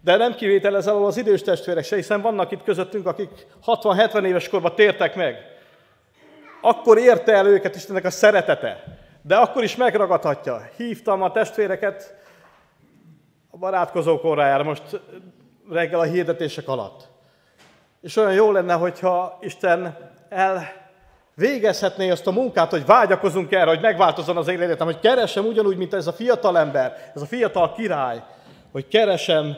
De 0.00 0.16
nem 0.16 0.34
kivételezem 0.34 1.02
az 1.02 1.16
idős 1.16 1.42
testvérek 1.42 1.84
se, 1.84 1.96
hiszen 1.96 2.20
vannak 2.20 2.50
itt 2.50 2.62
közöttünk, 2.62 3.06
akik 3.06 3.46
60-70 3.66 4.24
éves 4.24 4.48
korban 4.48 4.74
tértek 4.74 5.14
meg. 5.14 5.36
Akkor 6.60 6.98
érte 6.98 7.32
el 7.32 7.46
őket 7.46 7.76
Istennek 7.76 8.04
a 8.04 8.10
szeretete, 8.10 8.98
de 9.22 9.36
akkor 9.36 9.62
is 9.62 9.76
megragadhatja. 9.76 10.68
Hívtam 10.76 11.22
a 11.22 11.32
testvéreket 11.32 12.14
a 13.50 13.56
barátkozó 13.56 14.20
korrájára 14.20 14.62
most 14.62 15.00
reggel 15.70 16.00
a 16.00 16.04
hirdetések 16.04 16.68
alatt. 16.68 17.10
És 18.02 18.16
olyan 18.16 18.32
jó 18.32 18.52
lenne, 18.52 18.74
hogyha 18.74 19.38
Isten 19.40 19.96
el 20.28 20.72
végezhetné 21.34 22.10
azt 22.10 22.26
a 22.26 22.30
munkát, 22.30 22.70
hogy 22.70 22.86
vágyakozunk 22.86 23.52
erre, 23.52 23.70
hogy 23.70 23.80
megváltozzon 23.80 24.36
az 24.36 24.48
életem, 24.48 24.86
hogy 24.86 25.00
keresem 25.00 25.44
ugyanúgy, 25.44 25.76
mint 25.76 25.94
ez 25.94 26.06
a 26.06 26.12
fiatal 26.12 26.58
ember, 26.58 27.10
ez 27.14 27.22
a 27.22 27.26
fiatal 27.26 27.72
király, 27.72 28.22
hogy 28.72 28.88
keresem 28.88 29.56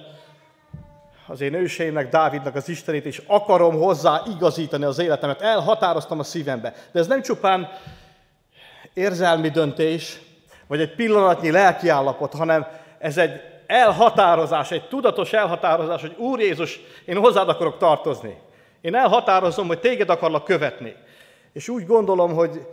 az 1.27 1.41
én 1.41 1.55
őseimnek, 1.55 2.09
Dávidnak 2.09 2.55
az 2.55 2.69
Istenét, 2.69 3.05
és 3.05 3.23
akarom 3.27 3.75
hozzá 3.75 4.23
igazítani 4.37 4.85
az 4.85 4.99
életemet. 4.99 5.43
Elhatároztam 5.43 6.19
a 6.19 6.23
szívembe. 6.23 6.75
De 6.93 6.99
ez 6.99 7.07
nem 7.07 7.23
csupán 7.23 7.69
érzelmi 8.95 9.49
döntés, 9.49 10.21
vagy 10.67 10.81
egy 10.81 10.95
pillanatnyi 10.95 11.51
lelki 11.51 11.89
állapot, 11.89 12.33
hanem 12.33 12.67
ez 12.99 13.19
egy 13.19 13.41
elhatározás, 13.66 14.71
egy 14.71 14.88
tudatos 14.88 15.33
elhatározás, 15.33 16.00
hogy 16.00 16.14
Úr 16.16 16.40
Jézus, 16.40 16.80
én 17.04 17.16
hozzád 17.16 17.49
akarok 17.49 17.78
tartozni. 17.78 18.38
Én 18.80 18.94
elhatározom, 18.94 19.66
hogy 19.66 19.80
téged 19.80 20.11
akarlak 20.11 20.44
követni. 20.44 20.97
És 21.52 21.68
úgy 21.68 21.87
gondolom, 21.87 22.35
hogy 22.35 22.66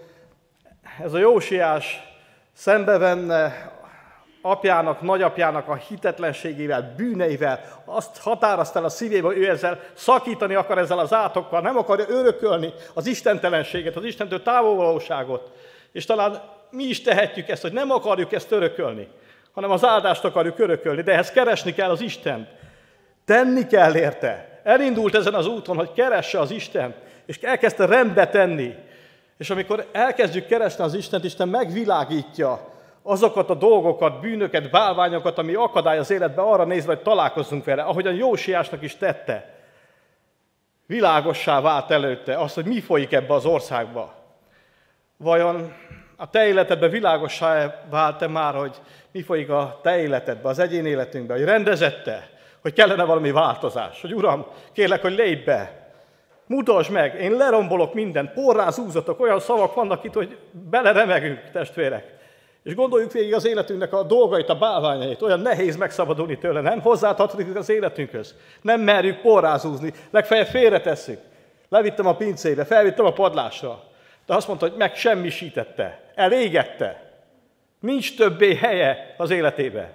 ez 1.04 1.14
a 1.14 1.18
Jósiás 1.18 2.02
szembevenne 2.54 3.72
apjának, 4.42 5.02
nagyapjának 5.02 5.68
a 5.68 5.76
hitetlenségével, 5.76 6.94
bűneivel, 6.98 7.82
azt 7.86 8.22
határozta 8.22 8.80
el 8.80 8.86
a 8.86 8.90
szívébe, 8.90 9.28
hogy 9.28 9.38
ő 9.38 9.50
ezzel 9.50 9.80
szakítani 9.94 10.54
akar 10.54 10.78
ezzel 10.78 11.00
az 11.00 11.14
átokkal, 11.14 11.62
nem 11.62 11.78
akarja 11.78 12.06
örökölni 12.08 12.74
az 12.94 13.08
istentelenséget, 13.08 13.96
az 13.96 14.04
Istentől 14.04 14.42
távolvalóságot. 14.42 15.52
És 15.92 16.06
talán 16.06 16.42
mi 16.70 16.84
is 16.84 17.02
tehetjük 17.02 17.50
ezt, 17.50 17.62
hogy 17.62 17.74
nem 17.74 17.92
akarjuk 17.92 18.32
ezt 18.32 18.52
örökölni, 18.52 19.08
hanem 19.54 19.72
az 19.72 19.86
áldást 19.86 20.24
akarjuk 20.24 20.60
örökölni, 20.60 21.02
de 21.02 21.12
ehhez 21.12 21.32
keresni 21.32 21.74
kell 21.74 21.90
az 21.90 22.02
Istent. 22.02 22.48
Tenni 23.26 23.68
kell 23.68 23.96
érte. 23.96 24.62
Elindult 24.64 25.16
ezen 25.16 25.34
az 25.34 25.48
úton, 25.48 25.76
hogy 25.76 25.92
keresse 25.94 26.40
az 26.40 26.52
Isten, 26.52 26.96
és 27.26 27.38
elkezdte 27.38 27.86
rendbe 27.86 28.28
tenni. 28.28 28.76
És 29.38 29.50
amikor 29.50 29.88
elkezdjük 29.92 30.48
keresni 30.48 30.84
az 30.84 30.94
Istent, 30.94 31.24
Isten 31.24 31.48
megvilágítja 31.48 32.70
azokat 33.02 33.50
a 33.50 33.54
dolgokat, 33.54 34.20
bűnöket, 34.20 34.70
bálványokat, 34.70 35.38
ami 35.38 35.54
akadály 35.54 35.98
az 35.98 36.12
életben 36.12 36.46
arra 36.46 36.64
nézve, 36.64 36.94
hogy 36.94 37.04
találkozzunk 37.04 37.66
vele, 37.66 37.84
ahogyan 37.84 38.14
Jósiásnak 38.14 38.82
is 38.82 38.96
tette. 38.96 39.60
világossá 40.86 41.62
vált 41.62 41.92
előtte 41.92 42.38
az, 42.38 42.54
hogy 42.54 42.66
mi 42.66 42.82
folyik 42.82 43.12
ebbe 43.12 43.34
az 43.34 43.46
országba. 43.46 44.14
Vajon 45.18 45.74
a 46.22 46.30
te 46.30 46.48
életedben 46.48 46.90
világossá 46.90 47.76
vált-e 47.90 48.28
már, 48.28 48.54
hogy 48.54 48.76
mi 49.12 49.22
folyik 49.22 49.50
a 49.50 49.80
te 49.84 50.00
életedbe, 50.00 50.50
az 50.50 50.60
egyén 50.60 50.86
életünkben, 50.86 51.38
hogy 51.38 51.46
rendezette, 51.46 52.30
hogy 52.62 52.74
kellene 52.74 53.04
valami 53.04 53.32
változás, 53.32 54.02
hogy 54.02 54.14
Uram, 54.14 54.46
kérlek, 54.74 55.02
hogy 55.02 55.16
lépj 55.16 55.44
be, 55.44 55.90
mutasd 56.48 56.92
meg, 56.92 57.22
én 57.22 57.32
lerombolok 57.32 57.94
mindent, 57.94 58.34
porrá 58.34 58.70
zúzatok, 58.70 59.20
olyan 59.20 59.40
szavak 59.40 59.74
vannak 59.74 60.04
itt, 60.04 60.14
hogy 60.14 60.38
beleremegünk, 60.70 61.40
testvérek. 61.52 62.20
És 62.64 62.76
gondoljuk 62.76 63.12
végig 63.12 63.34
az 63.34 63.46
életünknek 63.46 63.94
a 63.94 64.04
dolgait, 64.04 64.50
a 64.50 64.58
bálványait. 64.58 65.22
Olyan 65.22 65.40
nehéz 65.40 65.76
megszabadulni 65.76 66.38
tőle, 66.38 66.62
nem 66.62 66.82
hozzátartozik 66.82 67.56
az 67.56 67.70
életünkhöz. 67.70 68.36
Nem 68.62 68.82
merjük 68.82 69.22
porrázúzni, 69.22 69.94
legfeljebb 70.12 70.48
félretesszük. 70.48 71.20
Levittem 71.70 72.08
a 72.08 72.16
pincébe, 72.16 72.66
felvittem 72.66 73.06
a 73.06 73.14
padlásra. 73.14 73.90
De 74.26 74.34
azt 74.34 74.48
mondta, 74.48 74.68
hogy 74.68 74.78
meg 74.78 74.96
semmisítette, 74.96 76.12
elégette. 76.16 77.12
Nincs 77.80 78.18
többé 78.18 78.56
helye 78.56 79.16
az 79.18 79.30
életébe. 79.30 79.94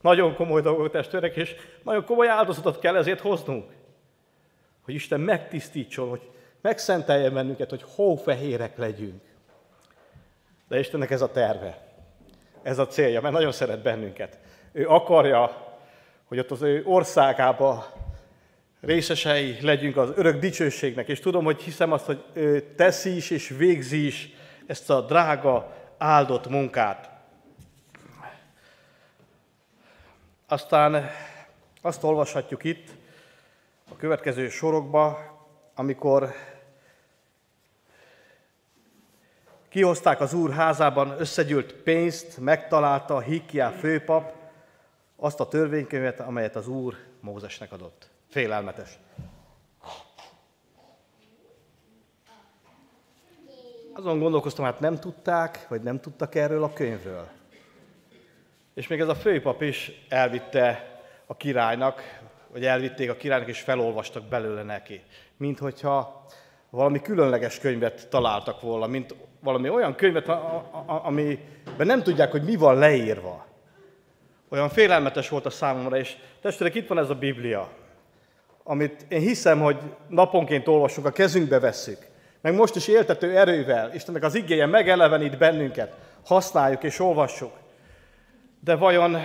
Nagyon 0.00 0.34
komoly 0.34 0.62
dolgok, 0.62 0.90
testvérek, 0.90 1.36
és 1.36 1.54
nagyon 1.82 2.04
komoly 2.04 2.28
áldozatot 2.28 2.78
kell 2.78 2.96
ezért 2.96 3.20
hoznunk. 3.20 3.70
Hogy 4.84 4.94
Isten 4.94 5.20
megtisztítson, 5.20 6.08
hogy 6.08 6.30
megszentelje 6.60 7.30
bennünket, 7.30 7.70
hogy 7.70 7.84
hófehérek 7.94 8.76
legyünk. 8.76 9.22
De 10.68 10.78
Istennek 10.78 11.10
ez 11.10 11.22
a 11.22 11.30
terve 11.30 11.86
ez 12.66 12.78
a 12.78 12.86
célja, 12.86 13.20
mert 13.20 13.34
nagyon 13.34 13.52
szeret 13.52 13.82
bennünket. 13.82 14.38
Ő 14.72 14.88
akarja, 14.88 15.56
hogy 16.24 16.38
ott 16.38 16.50
az 16.50 16.62
ő 16.62 16.82
országába 16.84 17.86
részesei 18.86 19.58
legyünk 19.60 19.96
az 19.96 20.12
örök 20.14 20.40
dicsőségnek, 20.40 21.08
és 21.08 21.20
tudom, 21.20 21.44
hogy 21.44 21.62
hiszem 21.62 21.92
azt, 21.92 22.04
hogy 22.04 22.24
ő 22.32 22.74
teszi 22.76 23.16
is 23.16 23.30
és 23.30 23.48
végzi 23.48 24.06
is 24.06 24.28
ezt 24.66 24.90
a 24.90 25.00
drága, 25.00 25.76
áldott 25.98 26.48
munkát. 26.48 27.10
Aztán 30.46 31.10
azt 31.80 32.02
olvashatjuk 32.02 32.64
itt 32.64 32.88
a 33.90 33.96
következő 33.96 34.48
sorokba, 34.48 35.18
amikor 35.74 36.34
Kihozták 39.68 40.20
az 40.20 40.34
úr 40.34 40.52
házában 40.52 41.14
összegyűlt 41.18 41.72
pénzt, 41.72 42.38
megtalálta 42.38 43.14
a 43.14 43.20
Hikkiá 43.20 43.70
főpap 43.70 44.34
azt 45.16 45.40
a 45.40 45.48
törvénykönyvet, 45.48 46.20
amelyet 46.20 46.56
az 46.56 46.68
úr 46.68 46.96
Mózesnek 47.20 47.72
adott. 47.72 48.15
Félelmetes. 48.36 48.98
Azon 53.92 54.18
gondolkoztam, 54.18 54.64
hát 54.64 54.80
nem 54.80 54.98
tudták, 54.98 55.66
vagy 55.68 55.82
nem 55.82 56.00
tudtak 56.00 56.34
erről 56.34 56.62
a 56.62 56.72
könyvről. 56.72 57.28
És 58.74 58.86
még 58.86 59.00
ez 59.00 59.08
a 59.08 59.14
főpap 59.14 59.62
is 59.62 59.92
elvitte 60.08 60.98
a 61.26 61.36
királynak, 61.36 62.20
vagy 62.52 62.64
elvitték 62.64 63.10
a 63.10 63.16
királynak, 63.16 63.48
és 63.48 63.60
felolvastak 63.60 64.24
belőle 64.24 64.62
neki. 64.62 65.02
Mint 65.36 65.58
hogyha 65.58 66.26
valami 66.70 67.00
különleges 67.02 67.58
könyvet 67.58 68.08
találtak 68.08 68.60
volna, 68.60 68.86
mint 68.86 69.14
valami 69.40 69.68
olyan 69.68 69.94
könyvet, 69.94 70.28
amiben 70.86 71.86
nem 71.86 72.02
tudják, 72.02 72.30
hogy 72.30 72.44
mi 72.44 72.56
van 72.56 72.78
leírva. 72.78 73.46
Olyan 74.48 74.68
félelmetes 74.68 75.28
volt 75.28 75.46
a 75.46 75.50
számomra, 75.50 75.98
és 75.98 76.16
testvérek, 76.40 76.74
itt 76.74 76.88
van 76.88 76.98
ez 76.98 77.10
a 77.10 77.14
Biblia, 77.14 77.84
amit 78.68 79.06
én 79.08 79.20
hiszem, 79.20 79.60
hogy 79.60 79.78
naponként 80.08 80.68
olvasunk, 80.68 81.06
a 81.06 81.10
kezünkbe 81.10 81.58
vesszük, 81.58 81.98
meg 82.40 82.54
most 82.54 82.76
is 82.76 82.88
éltető 82.88 83.36
erővel, 83.36 83.94
Istennek 83.94 84.22
az 84.22 84.34
igéje 84.34 84.66
megelevenít 84.66 85.38
bennünket, 85.38 85.94
használjuk 86.24 86.82
és 86.82 87.00
olvassuk. 87.00 87.52
De 88.60 88.76
vajon 88.76 89.16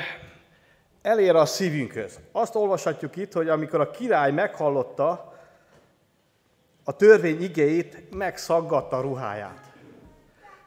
elér 1.02 1.36
a 1.36 1.46
szívünkhöz? 1.46 2.20
Azt 2.32 2.56
olvashatjuk 2.56 3.16
itt, 3.16 3.34
hogy 3.34 3.50
amikor 3.50 3.80
a 3.80 3.92
király 3.92 4.32
meghallotta 4.32 5.34
a 6.84 6.96
törvény 6.96 7.42
igéit, 7.44 8.16
megszaggatta 8.16 8.98
a 8.98 9.02
ruháját. 9.02 9.60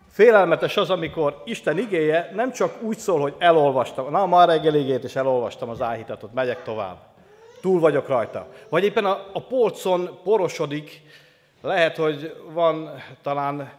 Félelmetes 0.08 0.76
az, 0.76 0.90
amikor 0.90 1.42
Isten 1.44 1.78
igéje 1.78 2.30
nem 2.34 2.52
csak 2.52 2.82
úgy 2.82 2.98
szól, 2.98 3.20
hogy 3.20 3.34
elolvastam, 3.38 4.10
na 4.10 4.26
már 4.26 4.48
reggel 4.48 4.74
igét 4.74 5.04
és 5.04 5.16
elolvastam 5.16 5.68
az 5.68 5.82
áhítatot, 5.82 6.32
megyek 6.32 6.62
tovább. 6.62 7.13
Túl 7.64 7.80
vagyok 7.80 8.08
rajta. 8.08 8.48
Vagy 8.68 8.84
éppen 8.84 9.04
a, 9.04 9.26
a 9.32 9.42
polcon 9.42 10.18
porosodik, 10.22 11.02
lehet, 11.62 11.96
hogy 11.96 12.36
van 12.52 12.90
talán 13.22 13.72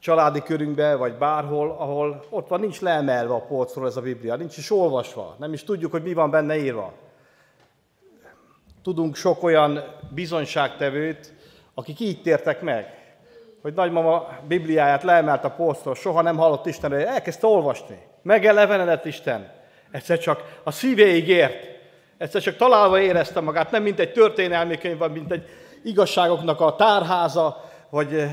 családi 0.00 0.42
körünkben, 0.42 0.98
vagy 0.98 1.14
bárhol, 1.14 1.70
ahol 1.70 2.24
ott 2.30 2.48
van, 2.48 2.60
nincs 2.60 2.80
leemelve 2.80 3.34
a 3.34 3.40
polcról 3.40 3.86
ez 3.86 3.96
a 3.96 4.00
Biblia, 4.00 4.36
nincs 4.36 4.56
is 4.56 4.70
olvasva, 4.70 5.36
nem 5.38 5.52
is 5.52 5.64
tudjuk, 5.64 5.90
hogy 5.90 6.02
mi 6.02 6.12
van 6.12 6.30
benne 6.30 6.56
írva. 6.56 6.92
Tudunk 8.82 9.16
sok 9.16 9.42
olyan 9.42 9.84
bizonyságtevőt, 10.14 11.34
akik 11.74 12.00
így 12.00 12.22
tértek 12.22 12.60
meg, 12.60 13.14
hogy 13.62 13.74
nagymama 13.74 14.28
Bibliáját 14.48 15.02
leemelt 15.02 15.44
a 15.44 15.50
polcról, 15.50 15.94
soha 15.94 16.22
nem 16.22 16.36
hallott 16.36 16.66
Istenről, 16.66 17.06
elkezdte 17.06 17.46
olvasni. 17.46 17.98
Megelevenedett 18.22 19.04
Isten. 19.04 19.52
Egyszer 19.90 20.18
csak 20.18 20.60
a 20.62 20.70
szívéig 20.70 21.28
ért. 21.28 21.73
Egyszer 22.18 22.42
csak 22.42 22.56
találva 22.56 23.00
érezte 23.00 23.40
magát, 23.40 23.70
nem 23.70 23.82
mint 23.82 23.98
egy 23.98 24.12
történelmi 24.12 24.78
könyv, 24.78 25.10
mint 25.12 25.32
egy 25.32 25.48
igazságoknak 25.84 26.60
a 26.60 26.76
tárháza, 26.76 27.70
vagy 27.90 28.26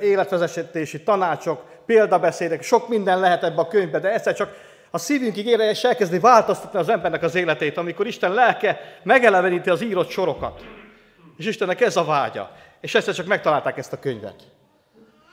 életvezetési 0.00 1.02
tanácsok, 1.02 1.62
példabeszédek, 1.86 2.62
sok 2.62 2.88
minden 2.88 3.20
lehet 3.20 3.42
ebbe 3.42 3.60
a 3.60 3.68
könyvbe, 3.68 3.98
de 3.98 4.12
egyszer 4.12 4.34
csak 4.34 4.56
a 4.90 4.98
szívünkig 4.98 5.46
ére 5.46 5.70
és 5.70 5.84
elkezdi 5.84 6.18
változtatni 6.18 6.78
az 6.78 6.88
embernek 6.88 7.22
az 7.22 7.34
életét, 7.34 7.76
amikor 7.76 8.06
Isten 8.06 8.32
lelke 8.32 8.80
megeleveníti 9.02 9.70
az 9.70 9.82
írott 9.82 10.10
sorokat. 10.10 10.64
És 11.36 11.46
Istennek 11.46 11.80
ez 11.80 11.96
a 11.96 12.04
vágya. 12.04 12.50
És 12.80 12.94
egyszer 12.94 13.14
csak 13.14 13.26
megtalálták 13.26 13.78
ezt 13.78 13.92
a 13.92 13.98
könyvet. 13.98 14.34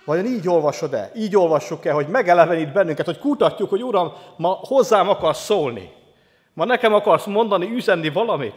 Vajon 0.06 0.26
így 0.26 0.50
olvasod-e? 0.50 1.12
Így 1.16 1.36
olvassuk-e, 1.36 1.92
hogy 1.92 2.08
megelevenít 2.08 2.74
bennünket, 2.74 3.06
hogy 3.06 3.20
kutatjuk, 3.20 3.70
hogy 3.70 3.84
Uram, 3.84 4.14
ma 4.38 4.50
hozzám 4.50 5.10
akarsz 5.10 5.44
szólni. 5.44 5.92
Ma 6.54 6.66
nekem 6.66 6.94
akarsz 6.94 7.26
mondani, 7.26 7.72
üzenni 7.72 8.10
valamit. 8.10 8.56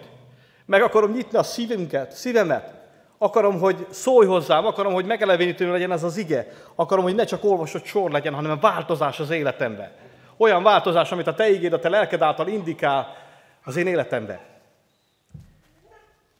Meg 0.67 0.83
akarom 0.83 1.13
nyitni 1.13 1.39
a 1.39 1.43
szívünket, 1.43 2.13
szívemet. 2.13 2.83
Akarom, 3.19 3.59
hogy 3.59 3.87
szólj 3.91 4.27
hozzám, 4.27 4.67
akarom, 4.67 4.93
hogy 4.93 5.05
megelevenítő 5.05 5.71
legyen 5.71 5.93
ez 5.93 6.03
az 6.03 6.17
ige. 6.17 6.47
Akarom, 6.75 7.05
hogy 7.05 7.15
ne 7.15 7.25
csak 7.25 7.45
olvasott 7.45 7.85
sor 7.85 8.11
legyen, 8.11 8.35
hanem 8.35 8.51
a 8.51 8.61
változás 8.61 9.21
az 9.21 9.31
életemben. 9.31 9.93
Olyan 10.37 10.63
változás, 10.63 11.13
amit 11.13 11.27
a 11.27 11.35
te 11.35 11.51
igéd, 11.51 11.73
a 11.73 11.79
te 11.79 11.89
lelked 11.89 12.23
által 12.23 12.49
indikál 12.49 13.17
az 13.65 13.77
én 13.77 13.87
életemben. 13.87 14.39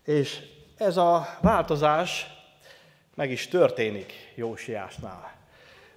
És 0.05 0.39
ez 0.79 0.97
a 0.97 1.27
változás 1.41 2.27
meg 3.15 3.31
is 3.31 3.49
történik 3.49 4.33
Jósiásnál. 4.35 5.33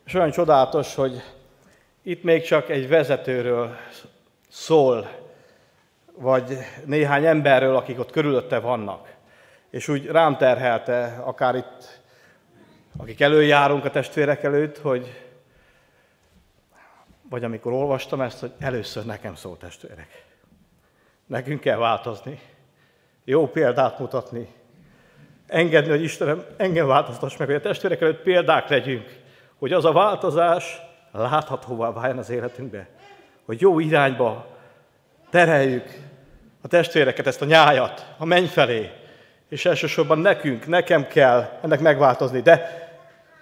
És 0.06 0.14
olyan 0.14 0.32
csodálatos, 0.32 0.96
hogy 0.96 1.24
itt 2.02 2.24
még 2.24 2.44
csak 2.44 2.70
egy 2.70 2.88
vezetőről 2.88 3.76
szól, 4.50 5.27
vagy 6.20 6.58
néhány 6.86 7.26
emberről, 7.26 7.76
akik 7.76 8.00
ott 8.00 8.12
körülötte 8.12 8.60
vannak. 8.60 9.16
És 9.70 9.88
úgy 9.88 10.06
rám 10.06 10.38
terhelte, 10.38 11.22
akár 11.24 11.56
itt, 11.56 12.02
akik 12.98 13.22
előjárunk 13.22 13.86
a 13.86 13.90
testvérek 13.90 14.44
előtt, 14.44 14.78
hogy 14.78 15.28
vagy 17.30 17.44
amikor 17.44 17.72
olvastam 17.72 18.22
ezt, 18.22 18.40
hogy 18.40 18.52
először 18.60 19.06
nekem 19.06 19.36
szól 19.36 19.58
testvérek. 19.58 20.26
Nekünk 21.26 21.60
kell 21.60 21.78
változni, 21.78 22.40
jó 23.24 23.48
példát 23.48 24.00
mutatni, 24.00 24.48
engedni, 25.48 25.90
hogy 25.90 26.04
Istenem 26.04 26.46
engem 26.58 26.88
változtass 26.88 27.38
meg, 27.38 27.48
hogy 27.48 27.56
a 27.56 27.62
testvérek 27.62 28.02
előtt 28.02 28.22
példák 28.22 28.68
legyünk, 28.68 29.20
hogy 29.58 29.74
az 29.74 29.86
a 29.86 29.92
változás 29.92 30.82
láthatóvá 31.12 31.92
váljon 31.92 32.18
az 32.18 32.30
életünkbe, 32.30 32.88
hogy 33.46 33.62
jó 33.62 33.80
irányba 33.80 34.48
tereljük 35.30 36.07
a 36.68 36.70
testvéreket, 36.70 37.28
ezt 37.28 37.42
a 37.42 37.46
nyájat 37.46 38.06
a 38.18 38.26
menny 38.26 38.46
felé, 38.46 38.92
és 39.50 39.66
elsősorban 39.66 40.20
nekünk, 40.20 40.68
nekem 40.68 41.08
kell 41.08 41.60
ennek 41.62 41.80
megváltozni. 41.80 42.42
De 42.42 42.88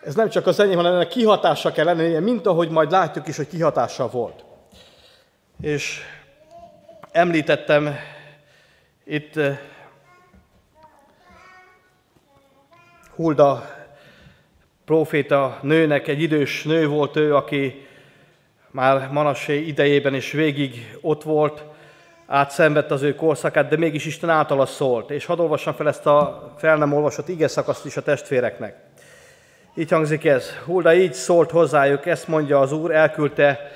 ez 0.04 0.16
nem 0.16 0.30
csak 0.30 0.48
az 0.48 0.60
enyém, 0.60 0.76
hanem 0.76 0.94
ennek 0.94 1.08
kihatása 1.08 1.72
kell 1.72 1.86
lennie, 1.86 2.20
mint 2.20 2.48
ahogy 2.48 2.70
majd 2.70 2.92
látjuk 2.92 3.28
is, 3.28 3.38
hogy 3.38 3.48
kihatása 3.48 4.10
volt. 4.10 4.44
És 5.62 6.00
említettem 7.12 7.96
itt 9.04 9.40
Hulda 13.16 13.70
proféta 14.86 15.60
nőnek, 15.62 16.08
egy 16.08 16.22
idős 16.22 16.64
nő 16.64 16.88
volt 16.88 17.16
ő, 17.16 17.36
aki 17.36 17.88
már 18.72 19.10
Manassé 19.12 19.62
idejében 19.62 20.14
is 20.14 20.32
végig 20.32 20.98
ott 21.02 21.24
volt, 21.24 21.64
átszenvedte 22.28 22.94
az 22.94 23.02
ő 23.02 23.16
korszakát, 23.16 23.70
de 23.70 23.78
mégis 23.78 24.06
Isten 24.06 24.30
általa 24.30 24.66
szólt. 24.66 25.10
És 25.10 25.26
hadd 25.26 25.40
olvassam 25.40 25.74
fel 25.74 25.88
ezt 25.88 26.06
a 26.06 26.52
fel 26.58 26.78
nem 26.78 26.94
olvasott 26.94 27.28
ige 27.28 27.48
szakaszt 27.48 27.86
is 27.86 27.98
a 27.98 28.02
testvéreknek. 28.02 28.76
Így 29.76 29.92
hangzik 29.92 30.26
ez. 30.26 30.50
Hulda 30.66 30.94
így 30.94 31.14
szólt 31.14 31.52
hozzájuk, 31.52 32.06
ezt 32.06 32.28
mondja 32.28 32.60
az 32.60 32.72
Úr, 32.72 32.92
elküldte 32.92 33.72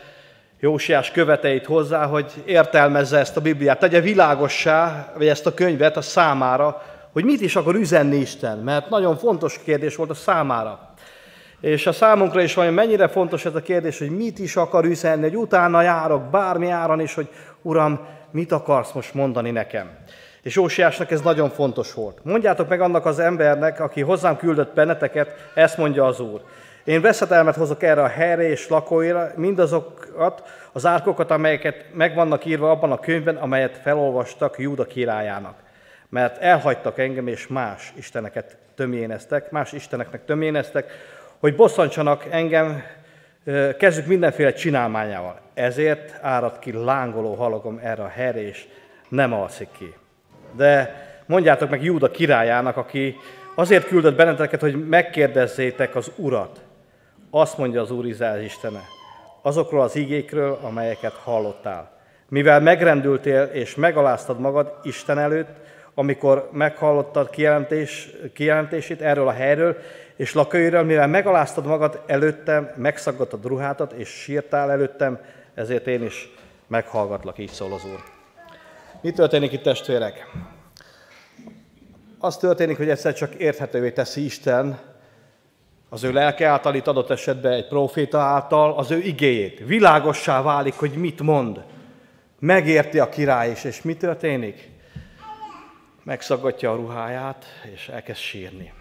Jósiás 0.59 1.11
követeit 1.11 1.65
hozzá, 1.65 2.05
hogy 2.05 2.31
értelmezze 2.45 3.17
ezt 3.17 3.37
a 3.37 3.41
Bibliát, 3.41 3.79
tegye 3.79 4.01
világossá, 4.01 5.11
vagy 5.17 5.27
ezt 5.27 5.45
a 5.45 5.53
könyvet 5.53 5.97
a 5.97 6.01
számára, 6.01 6.81
hogy 7.13 7.23
mit 7.23 7.41
is 7.41 7.55
akar 7.55 7.75
üzenni 7.75 8.15
Isten, 8.15 8.57
mert 8.57 8.89
nagyon 8.89 9.17
fontos 9.17 9.59
kérdés 9.63 9.95
volt 9.95 10.09
a 10.09 10.13
számára. 10.13 10.93
És 11.61 11.87
a 11.87 11.91
számunkra 11.91 12.41
is 12.41 12.53
van, 12.53 12.73
mennyire 12.73 13.07
fontos 13.07 13.45
ez 13.45 13.55
a 13.55 13.61
kérdés, 13.61 13.99
hogy 13.99 14.09
mit 14.09 14.39
is 14.39 14.55
akar 14.55 14.85
üzenni, 14.85 15.21
hogy 15.21 15.35
utána 15.35 15.81
járok 15.81 16.23
bármi 16.23 16.69
áron 16.69 16.99
is, 16.99 17.13
hogy 17.13 17.29
Uram, 17.61 17.99
mit 18.31 18.51
akarsz 18.51 18.91
most 18.91 19.13
mondani 19.13 19.51
nekem? 19.51 19.89
És 20.41 20.57
Ósiásnak 20.57 21.11
ez 21.11 21.21
nagyon 21.21 21.49
fontos 21.49 21.93
volt. 21.93 22.23
Mondjátok 22.23 22.69
meg 22.69 22.81
annak 22.81 23.05
az 23.05 23.19
embernek, 23.19 23.79
aki 23.79 24.01
hozzám 24.01 24.37
küldött 24.37 24.73
benneteket, 24.73 25.51
ezt 25.53 25.77
mondja 25.77 26.05
az 26.05 26.19
Úr. 26.19 26.41
Én 26.83 27.01
veszetelmet 27.01 27.55
hozok 27.55 27.83
erre 27.83 28.01
a 28.01 28.07
helyre 28.07 28.49
és 28.49 28.67
lakóira, 28.67 29.31
mindazokat, 29.35 30.43
az 30.71 30.85
árkokat, 30.85 31.31
amelyeket 31.31 31.85
meg 31.93 32.39
írva 32.45 32.71
abban 32.71 32.91
a 32.91 32.99
könyvben, 32.99 33.35
amelyet 33.35 33.77
felolvastak 33.77 34.59
Júda 34.59 34.85
királyának. 34.85 35.55
Mert 36.09 36.41
elhagytak 36.41 36.99
engem, 36.99 37.27
és 37.27 37.47
más 37.47 37.93
isteneket 37.97 38.57
tömjéneztek, 38.75 39.51
más 39.51 39.71
isteneknek 39.71 40.25
tömjéneztek, 40.25 40.91
hogy 41.39 41.55
bosszantsanak 41.55 42.25
engem 42.29 42.83
kezük 43.77 44.05
mindenféle 44.05 44.53
csinálmányával. 44.53 45.39
Ezért 45.53 46.17
árad 46.21 46.59
ki 46.59 46.71
lángoló 46.71 47.33
halagom 47.33 47.79
erre 47.83 48.03
a 48.03 48.07
helyre, 48.07 48.47
és 48.47 48.67
nem 49.09 49.33
alszik 49.33 49.67
ki. 49.77 49.93
De 50.55 50.95
mondjátok 51.25 51.69
meg 51.69 51.83
Júda 51.83 52.11
királyának, 52.11 52.77
aki 52.77 53.15
azért 53.55 53.87
küldött 53.87 54.15
benneteket, 54.15 54.61
hogy 54.61 54.87
megkérdezzétek 54.87 55.95
az 55.95 56.11
Urat. 56.15 56.59
Azt 57.29 57.57
mondja 57.57 57.81
az 57.81 57.91
Úr 57.91 58.05
Izrael 58.05 58.41
Istene, 58.41 58.81
azokról 59.41 59.81
az 59.81 59.95
igékről, 59.95 60.59
amelyeket 60.61 61.13
hallottál. 61.13 61.91
Mivel 62.29 62.59
megrendültél 62.59 63.43
és 63.43 63.75
megaláztad 63.75 64.39
magad 64.39 64.79
Isten 64.83 65.17
előtt, 65.17 65.49
amikor 65.93 66.49
meghallottad 66.51 67.29
kijelentés, 67.29 68.09
kijelentését 68.33 69.01
erről 69.01 69.27
a 69.27 69.31
helyről, 69.31 69.77
és 70.19 70.33
lakóiről, 70.33 70.83
mivel 70.83 71.07
megaláztad 71.07 71.65
magad 71.65 72.03
előttem, 72.07 72.71
megszaggattad 72.75 73.45
ruhátat, 73.45 73.91
és 73.91 74.09
sírtál 74.09 74.71
előttem, 74.71 75.19
ezért 75.53 75.87
én 75.87 76.03
is 76.03 76.29
meghallgatlak, 76.67 77.37
így 77.37 77.49
szól 77.49 77.73
az 77.73 77.85
Úr. 77.85 78.03
Mi 79.01 79.11
történik 79.11 79.51
itt, 79.51 79.61
testvérek? 79.61 80.27
Az 82.17 82.37
történik, 82.37 82.77
hogy 82.77 82.89
egyszer 82.89 83.13
csak 83.13 83.33
érthetővé 83.33 83.91
teszi 83.91 84.23
Isten 84.23 84.79
az 85.89 86.03
ő 86.03 86.11
lelke 86.11 86.47
által, 86.47 86.75
itt 86.75 86.87
adott 86.87 87.09
esetben 87.09 87.51
egy 87.51 87.67
proféta 87.67 88.19
által, 88.19 88.73
az 88.73 88.91
ő 88.91 88.97
igéjét. 88.97 89.59
Világossá 89.65 90.41
válik, 90.41 90.73
hogy 90.73 90.91
mit 90.91 91.21
mond. 91.21 91.63
Megérti 92.39 92.99
a 92.99 93.09
király 93.09 93.51
is, 93.51 93.63
és 93.63 93.81
mi 93.81 93.95
történik? 93.95 94.69
Megszaggatja 96.03 96.71
a 96.71 96.75
ruháját, 96.75 97.45
és 97.73 97.87
elkezd 97.87 98.19
sírni. 98.19 98.77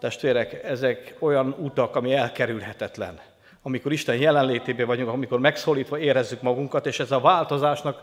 Testvérek, 0.00 0.64
ezek 0.64 1.14
olyan 1.18 1.54
utak, 1.58 1.96
ami 1.96 2.14
elkerülhetetlen. 2.14 3.20
Amikor 3.62 3.92
Isten 3.92 4.16
jelenlétében 4.16 4.86
vagyunk, 4.86 5.08
amikor 5.08 5.40
megszólítva 5.40 5.98
érezzük 5.98 6.42
magunkat, 6.42 6.86
és 6.86 7.00
ez 7.00 7.10
a 7.10 7.20
változásnak 7.20 8.00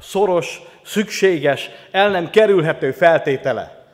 szoros, 0.00 0.60
szükséges, 0.84 1.70
el 1.90 2.10
nem 2.10 2.30
kerülhető 2.30 2.92
feltétele. 2.92 3.86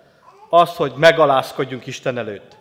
Az, 0.48 0.76
hogy 0.76 0.92
megalázkodjunk 0.96 1.86
Isten 1.86 2.18
előtt. 2.18 2.56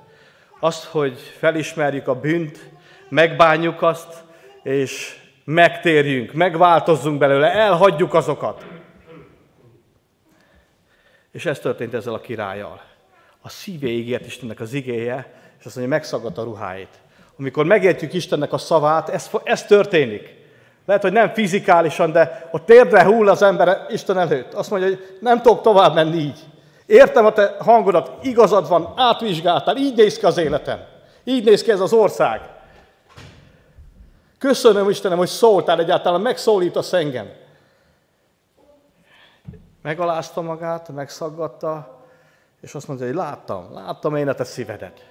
Az, 0.60 0.86
hogy 0.86 1.19
felismerjük 1.19 2.08
a 2.08 2.19
bűnt, 2.19 2.69
megbánjuk 3.10 3.82
azt, 3.82 4.23
és 4.63 5.17
megtérjünk, 5.43 6.32
megváltozzunk 6.32 7.17
belőle, 7.17 7.51
elhagyjuk 7.51 8.13
azokat. 8.13 8.65
És 11.32 11.45
ez 11.45 11.60
történt 11.60 11.93
ezzel 11.93 12.13
a 12.13 12.19
királlyal 12.19 12.91
a 13.45 13.49
szívéig 13.49 14.10
ért 14.10 14.25
Istennek 14.25 14.60
az 14.60 14.73
igéje, 14.73 15.34
és 15.60 15.65
azt 15.65 15.75
mondja, 15.75 15.95
megszagadt 15.95 16.38
a 16.38 16.43
ruháit. 16.43 16.99
Amikor 17.39 17.65
megértjük 17.65 18.13
Istennek 18.13 18.53
a 18.53 18.58
szavát, 18.58 19.10
ez, 19.10 19.29
ez 19.43 19.65
történik. 19.65 20.36
Lehet, 20.86 21.01
hogy 21.01 21.12
nem 21.12 21.34
fizikálisan, 21.34 22.12
de 22.12 22.49
a 22.51 22.63
térdre 22.63 23.03
hull 23.03 23.29
az 23.29 23.41
ember 23.41 23.86
Isten 23.89 24.17
előtt. 24.17 24.53
Azt 24.53 24.69
mondja, 24.69 24.89
hogy 24.89 25.17
nem 25.19 25.41
tudok 25.41 25.62
tovább 25.62 25.93
menni 25.93 26.17
így. 26.17 26.39
Értem 26.86 27.25
a 27.25 27.32
te 27.32 27.56
hangodat, 27.60 28.25
igazad 28.25 28.67
van, 28.67 28.93
átvizsgáltál, 28.95 29.77
így 29.77 29.95
néz 29.95 30.17
ki 30.17 30.25
az 30.25 30.38
életem. 30.38 30.79
Így 31.23 31.45
néz 31.45 31.63
ki 31.63 31.71
ez 31.71 31.79
az 31.79 31.93
ország. 31.93 32.41
Köszönöm 34.38 34.89
Istenem, 34.89 35.17
hogy 35.17 35.27
szóltál 35.27 35.79
egyáltalán, 35.79 36.21
megszólítasz 36.21 36.93
engem. 36.93 37.29
Megalázta 39.82 40.41
magát, 40.41 40.89
megszaggatta, 40.89 42.03
és 42.63 42.76
azt 42.76 42.88
mondja, 42.88 43.06
hogy 43.06 43.15
láttam, 43.15 43.73
láttam 43.73 44.15
én 44.15 44.28
a 44.28 44.34
te 44.34 44.43
szívedet. 44.43 45.06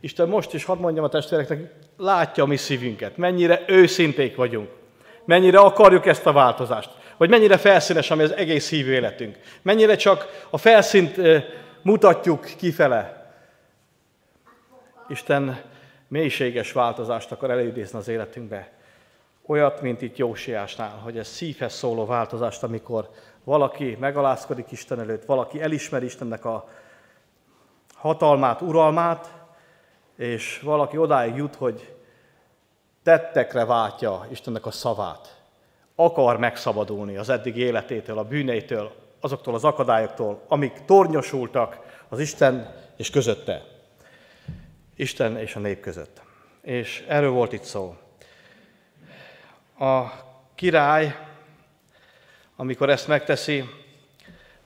Isten 0.00 0.28
most 0.28 0.54
is 0.54 0.64
hadd 0.64 0.78
mondjam 0.78 1.04
a 1.04 1.08
testvéreknek, 1.08 1.74
látja 1.96 2.42
a 2.42 2.46
mi 2.46 2.56
szívünket, 2.56 3.16
mennyire 3.16 3.64
őszinték 3.66 4.36
vagyunk, 4.36 4.70
mennyire 5.24 5.58
akarjuk 5.58 6.06
ezt 6.06 6.26
a 6.26 6.32
változást, 6.32 6.90
vagy 7.16 7.28
mennyire 7.28 7.56
felszínes, 7.56 8.10
ami 8.10 8.22
az 8.22 8.32
egész 8.32 8.64
szívű 8.64 8.92
életünk, 8.92 9.38
mennyire 9.62 9.96
csak 9.96 10.46
a 10.50 10.58
felszínt 10.58 11.16
mutatjuk 11.82 12.44
kifele. 12.56 13.32
Isten 15.08 15.60
mélységes 16.08 16.72
változást 16.72 17.32
akar 17.32 17.50
előidézni 17.50 17.98
az 17.98 18.08
életünkbe. 18.08 18.72
Olyat, 19.46 19.80
mint 19.80 20.02
itt 20.02 20.16
Jósiásnál, 20.16 21.00
hogy 21.02 21.18
ez 21.18 21.28
szívhez 21.28 21.72
szóló 21.72 22.06
változást, 22.06 22.62
amikor 22.62 23.08
valaki 23.44 23.96
megalázkodik 24.00 24.70
Isten 24.70 25.00
előtt, 25.00 25.24
valaki 25.24 25.62
elismeri 25.62 26.04
Istennek 26.04 26.44
a 26.44 26.68
hatalmát, 28.04 28.60
uralmát, 28.60 29.32
és 30.16 30.60
valaki 30.62 30.96
odáig 30.96 31.36
jut, 31.36 31.54
hogy 31.54 31.94
tettekre 33.02 33.64
váltja 33.64 34.26
Istennek 34.30 34.66
a 34.66 34.70
szavát. 34.70 35.42
Akar 35.94 36.38
megszabadulni 36.38 37.16
az 37.16 37.28
eddig 37.28 37.56
életétől, 37.56 38.18
a 38.18 38.24
bűneitől, 38.24 38.92
azoktól 39.20 39.54
az 39.54 39.64
akadályoktól, 39.64 40.40
amik 40.48 40.84
tornyosultak 40.84 41.78
az 42.08 42.18
Isten 42.20 42.74
és 42.96 43.10
közötte. 43.10 43.62
Isten 44.96 45.38
és 45.38 45.54
a 45.54 45.60
nép 45.60 45.80
között. 45.80 46.22
És 46.60 47.04
erről 47.08 47.30
volt 47.30 47.52
itt 47.52 47.64
szó. 47.64 47.96
A 49.78 50.04
király, 50.54 51.16
amikor 52.56 52.90
ezt 52.90 53.08
megteszi, 53.08 53.64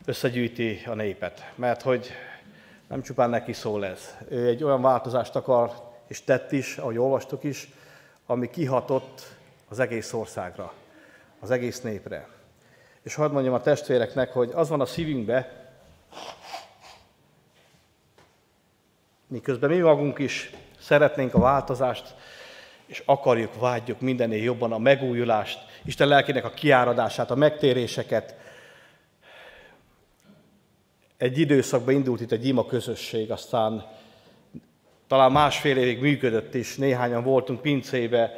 összegyűjti 0.04 0.82
a 0.86 0.94
népet, 0.94 1.52
mert 1.54 1.82
hogy 1.82 2.10
nem 2.88 3.02
csupán 3.02 3.30
neki 3.30 3.52
szól 3.52 3.86
ez. 3.86 4.16
Ő 4.28 4.46
egy 4.46 4.64
olyan 4.64 4.82
változást 4.82 5.36
akar, 5.36 5.70
és 6.06 6.24
tett 6.24 6.52
is, 6.52 6.76
ahogy 6.76 6.98
olvastuk 6.98 7.44
is, 7.44 7.68
ami 8.26 8.50
kihatott 8.50 9.22
az 9.68 9.78
egész 9.78 10.12
országra, 10.12 10.72
az 11.40 11.50
egész 11.50 11.80
népre. 11.80 12.28
És 13.02 13.14
hadd 13.14 13.30
mondjam 13.30 13.54
a 13.54 13.60
testvéreknek, 13.60 14.32
hogy 14.32 14.50
az 14.54 14.68
van 14.68 14.80
a 14.80 14.86
szívünkbe, 14.86 15.66
miközben 19.26 19.70
mi 19.70 19.78
magunk 19.78 20.18
is 20.18 20.50
szeretnénk 20.80 21.34
a 21.34 21.38
változást, 21.38 22.14
és 22.86 23.02
akarjuk, 23.06 23.60
vágyjuk 23.60 24.00
mindennél 24.00 24.42
jobban 24.42 24.72
a 24.72 24.78
megújulást, 24.78 25.66
Isten 25.84 26.08
lelkének 26.08 26.44
a 26.44 26.50
kiáradását, 26.50 27.30
a 27.30 27.34
megtéréseket, 27.34 28.34
egy 31.18 31.38
időszakban 31.38 31.94
indult 31.94 32.20
itt 32.20 32.32
egy 32.32 32.46
ima 32.46 32.66
közösség, 32.66 33.30
aztán 33.30 33.84
talán 35.08 35.32
másfél 35.32 35.76
évig 35.76 36.00
működött 36.00 36.54
is, 36.54 36.76
néhányan 36.76 37.22
voltunk 37.22 37.60
pincébe, 37.60 38.32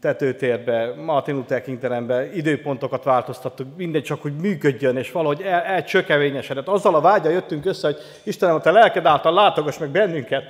tetőtérbe, 0.00 0.94
Martin 0.94 1.34
Luther 1.34 1.62
King 1.62 1.78
terembe, 1.78 2.34
időpontokat 2.34 3.04
változtattuk, 3.04 3.76
mindegy 3.76 4.02
csak, 4.02 4.22
hogy 4.22 4.36
működjön, 4.36 4.96
és 4.96 5.12
valahogy 5.12 5.42
el, 5.42 5.60
elcsökevényesedett. 5.60 6.68
Azzal 6.68 6.94
a 6.94 7.00
vágya 7.00 7.30
jöttünk 7.30 7.64
össze, 7.64 7.86
hogy 7.86 7.96
Istenem, 8.22 8.54
a 8.54 8.60
te 8.60 8.70
lelked 8.70 9.06
által 9.06 9.32
látogass 9.32 9.78
meg 9.78 9.88
bennünket. 9.88 10.44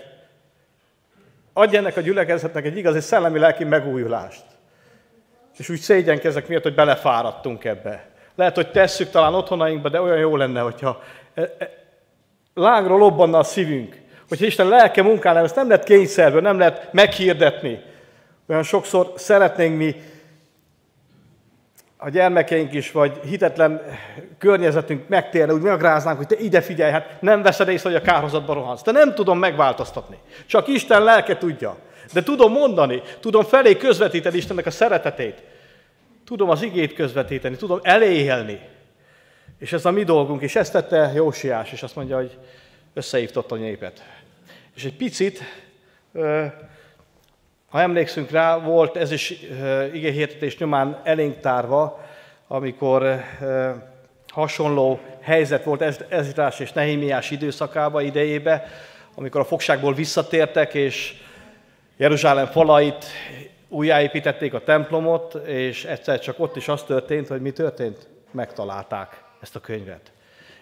Adj 1.52 1.76
ennek 1.76 1.96
a 1.96 2.00
gyülekezetnek 2.00 2.64
egy 2.64 2.76
igazi 2.76 3.00
szellemi 3.00 3.38
lelki 3.38 3.64
megújulást. 3.64 4.44
És 5.56 5.68
úgy 5.68 5.78
szégyenkezek 5.78 6.48
miatt, 6.48 6.62
hogy 6.62 6.74
belefáradtunk 6.74 7.64
ebbe. 7.64 8.08
Lehet, 8.34 8.54
hogy 8.54 8.70
tesszük 8.70 9.10
talán 9.10 9.34
otthonainkba, 9.34 9.88
de 9.88 10.00
olyan 10.00 10.18
jó 10.18 10.36
lenne, 10.36 10.60
hogyha 10.60 11.02
lángra 12.54 12.96
lobbanna 12.96 13.38
a 13.38 13.42
szívünk. 13.42 14.00
Hogyha 14.28 14.46
Isten 14.46 14.68
lelke 14.68 15.02
munkálna, 15.02 15.40
ezt 15.40 15.56
nem 15.56 15.68
lehet 15.68 15.84
kényszerből, 15.84 16.40
nem 16.40 16.58
lehet 16.58 16.92
meghirdetni. 16.92 17.82
Olyan 18.48 18.62
sokszor 18.62 19.12
szeretnénk 19.16 19.76
mi 19.76 19.94
a 21.96 22.08
gyermekeink 22.08 22.72
is, 22.72 22.92
vagy 22.92 23.20
hitetlen 23.24 23.82
környezetünk 24.38 25.08
megtérne, 25.08 25.52
úgy 25.52 25.60
megráznánk, 25.60 26.16
hogy 26.16 26.26
te 26.26 26.36
ide 26.38 26.60
figyelj, 26.60 26.92
hát 26.92 27.20
nem 27.20 27.42
veszed 27.42 27.68
észre, 27.68 27.90
hogy 27.90 27.98
a 27.98 28.04
kárhozatba 28.04 28.54
rohansz. 28.54 28.82
De 28.82 28.92
nem 28.92 29.14
tudom 29.14 29.38
megváltoztatni. 29.38 30.16
Csak 30.46 30.68
Isten 30.68 31.02
lelke 31.02 31.36
tudja. 31.38 31.76
De 32.12 32.22
tudom 32.22 32.52
mondani, 32.52 33.02
tudom 33.20 33.44
felé 33.44 33.76
közvetíteni 33.76 34.36
Istennek 34.36 34.66
a 34.66 34.70
szeretetét. 34.70 35.42
Tudom 36.26 36.50
az 36.50 36.62
igét 36.62 36.94
közvetíteni, 36.94 37.56
tudom 37.56 37.80
eléhelni. 37.82 38.60
És 39.58 39.72
ez 39.72 39.84
a 39.84 39.90
mi 39.90 40.04
dolgunk, 40.04 40.42
és 40.42 40.56
ezt 40.56 40.72
tette 40.72 41.12
Jósiás, 41.14 41.72
és 41.72 41.82
azt 41.82 41.96
mondja, 41.96 42.16
hogy 42.16 42.38
összehívtott 42.94 43.52
a 43.52 43.56
népet. 43.56 44.04
És 44.74 44.84
egy 44.84 44.96
picit, 44.96 45.42
ha 47.68 47.80
emlékszünk 47.80 48.30
rá, 48.30 48.58
volt 48.58 48.96
ez 48.96 49.10
is 49.10 49.30
igéhirdetés 49.92 50.58
nyomán 50.58 51.00
elénk 51.04 51.40
tárva, 51.40 52.04
amikor 52.46 53.20
hasonló 54.28 55.00
helyzet 55.20 55.64
volt 55.64 56.04
Ezrás 56.08 56.60
és 56.60 56.72
Nehémiás 56.72 57.30
időszakába, 57.30 58.00
idejébe, 58.00 58.68
amikor 59.14 59.40
a 59.40 59.44
fogságból 59.44 59.94
visszatértek, 59.94 60.74
és 60.74 61.14
Jeruzsálem 61.96 62.46
falait 62.46 63.04
újjáépítették 63.68 64.54
a 64.54 64.64
templomot, 64.64 65.34
és 65.34 65.84
egyszer 65.84 66.20
csak 66.20 66.38
ott 66.38 66.56
is 66.56 66.68
az 66.68 66.82
történt, 66.82 67.28
hogy 67.28 67.40
mi 67.40 67.50
történt? 67.50 68.08
Megtalálták 68.30 69.24
ezt 69.40 69.56
a 69.56 69.60
könyvet. 69.60 70.12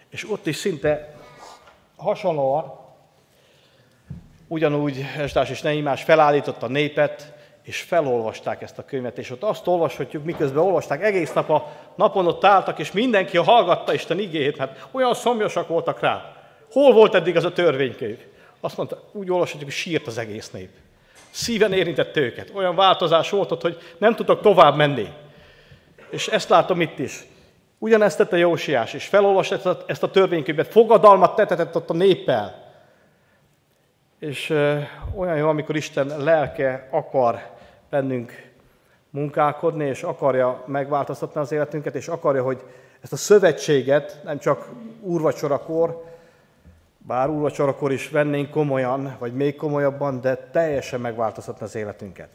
És 0.09 0.29
ott 0.29 0.45
is 0.45 0.55
szinte 0.55 1.15
hasonlóan, 1.97 2.73
ugyanúgy 4.47 5.05
Esdás 5.17 5.49
és 5.49 5.61
Neimás 5.61 6.03
felállított 6.03 6.63
a 6.63 6.67
népet, 6.67 7.33
és 7.63 7.81
felolvasták 7.81 8.61
ezt 8.61 8.77
a 8.77 8.85
könyvet, 8.85 9.17
és 9.17 9.31
ott 9.31 9.43
azt 9.43 9.67
olvashatjuk, 9.67 10.23
miközben 10.23 10.63
olvasták, 10.63 11.03
egész 11.03 11.33
nap 11.33 11.49
a 11.49 11.71
napon 11.95 12.27
ott 12.27 12.43
álltak, 12.43 12.79
és 12.79 12.91
mindenki 12.91 13.37
hallgatta 13.37 13.93
Isten 13.93 14.19
igéjét, 14.19 14.57
hát 14.57 14.87
olyan 14.91 15.13
szomjasak 15.13 15.67
voltak 15.67 15.99
rá. 15.99 16.35
Hol 16.71 16.93
volt 16.93 17.15
eddig 17.15 17.35
az 17.35 17.43
a 17.43 17.53
törvénykönyv? 17.53 18.17
Azt 18.59 18.77
mondta, 18.77 19.03
úgy 19.11 19.31
olvashatjuk, 19.31 19.69
hogy 19.69 19.79
sírt 19.79 20.07
az 20.07 20.17
egész 20.17 20.51
nép. 20.51 20.69
Szíven 21.29 21.73
érintett 21.73 22.17
őket. 22.17 22.51
Olyan 22.53 22.75
változás 22.75 23.29
volt 23.29 23.51
ott, 23.51 23.61
hogy 23.61 23.77
nem 23.97 24.15
tudtak 24.15 24.41
tovább 24.41 24.75
menni. 24.75 25.07
És 26.09 26.27
ezt 26.27 26.49
látom 26.49 26.81
itt 26.81 26.99
is. 26.99 27.25
Ugyanezt 27.77 28.17
tette 28.17 28.37
Jósiás, 28.37 28.93
és 28.93 29.07
felolvasta 29.07 29.77
ezt 29.87 30.03
a 30.03 30.11
törvénykönyvet, 30.11 30.67
fogadalmat 30.67 31.35
tetetett 31.35 31.75
ott 31.75 31.89
a 31.89 31.93
néppel. 31.93 32.63
És 34.19 34.49
olyan 35.15 35.37
jó, 35.37 35.47
amikor 35.47 35.75
Isten 35.75 36.23
lelke 36.23 36.87
akar 36.91 37.39
bennünk 37.89 38.51
munkálkodni, 39.09 39.85
és 39.85 40.03
akarja 40.03 40.63
megváltoztatni 40.65 41.41
az 41.41 41.51
életünket, 41.51 41.95
és 41.95 42.07
akarja, 42.07 42.43
hogy 42.43 42.63
ezt 43.01 43.13
a 43.13 43.17
szövetséget 43.17 44.19
nem 44.23 44.39
csak 44.39 44.69
úrvacsorakor, 45.01 46.03
bár 46.97 47.29
úrvacsorakor 47.29 47.91
is 47.91 48.09
vennénk 48.09 48.49
komolyan, 48.49 49.15
vagy 49.19 49.33
még 49.33 49.55
komolyabban, 49.55 50.21
de 50.21 50.35
teljesen 50.35 51.01
megváltoztatni 51.01 51.65
az 51.65 51.75
életünket. 51.75 52.29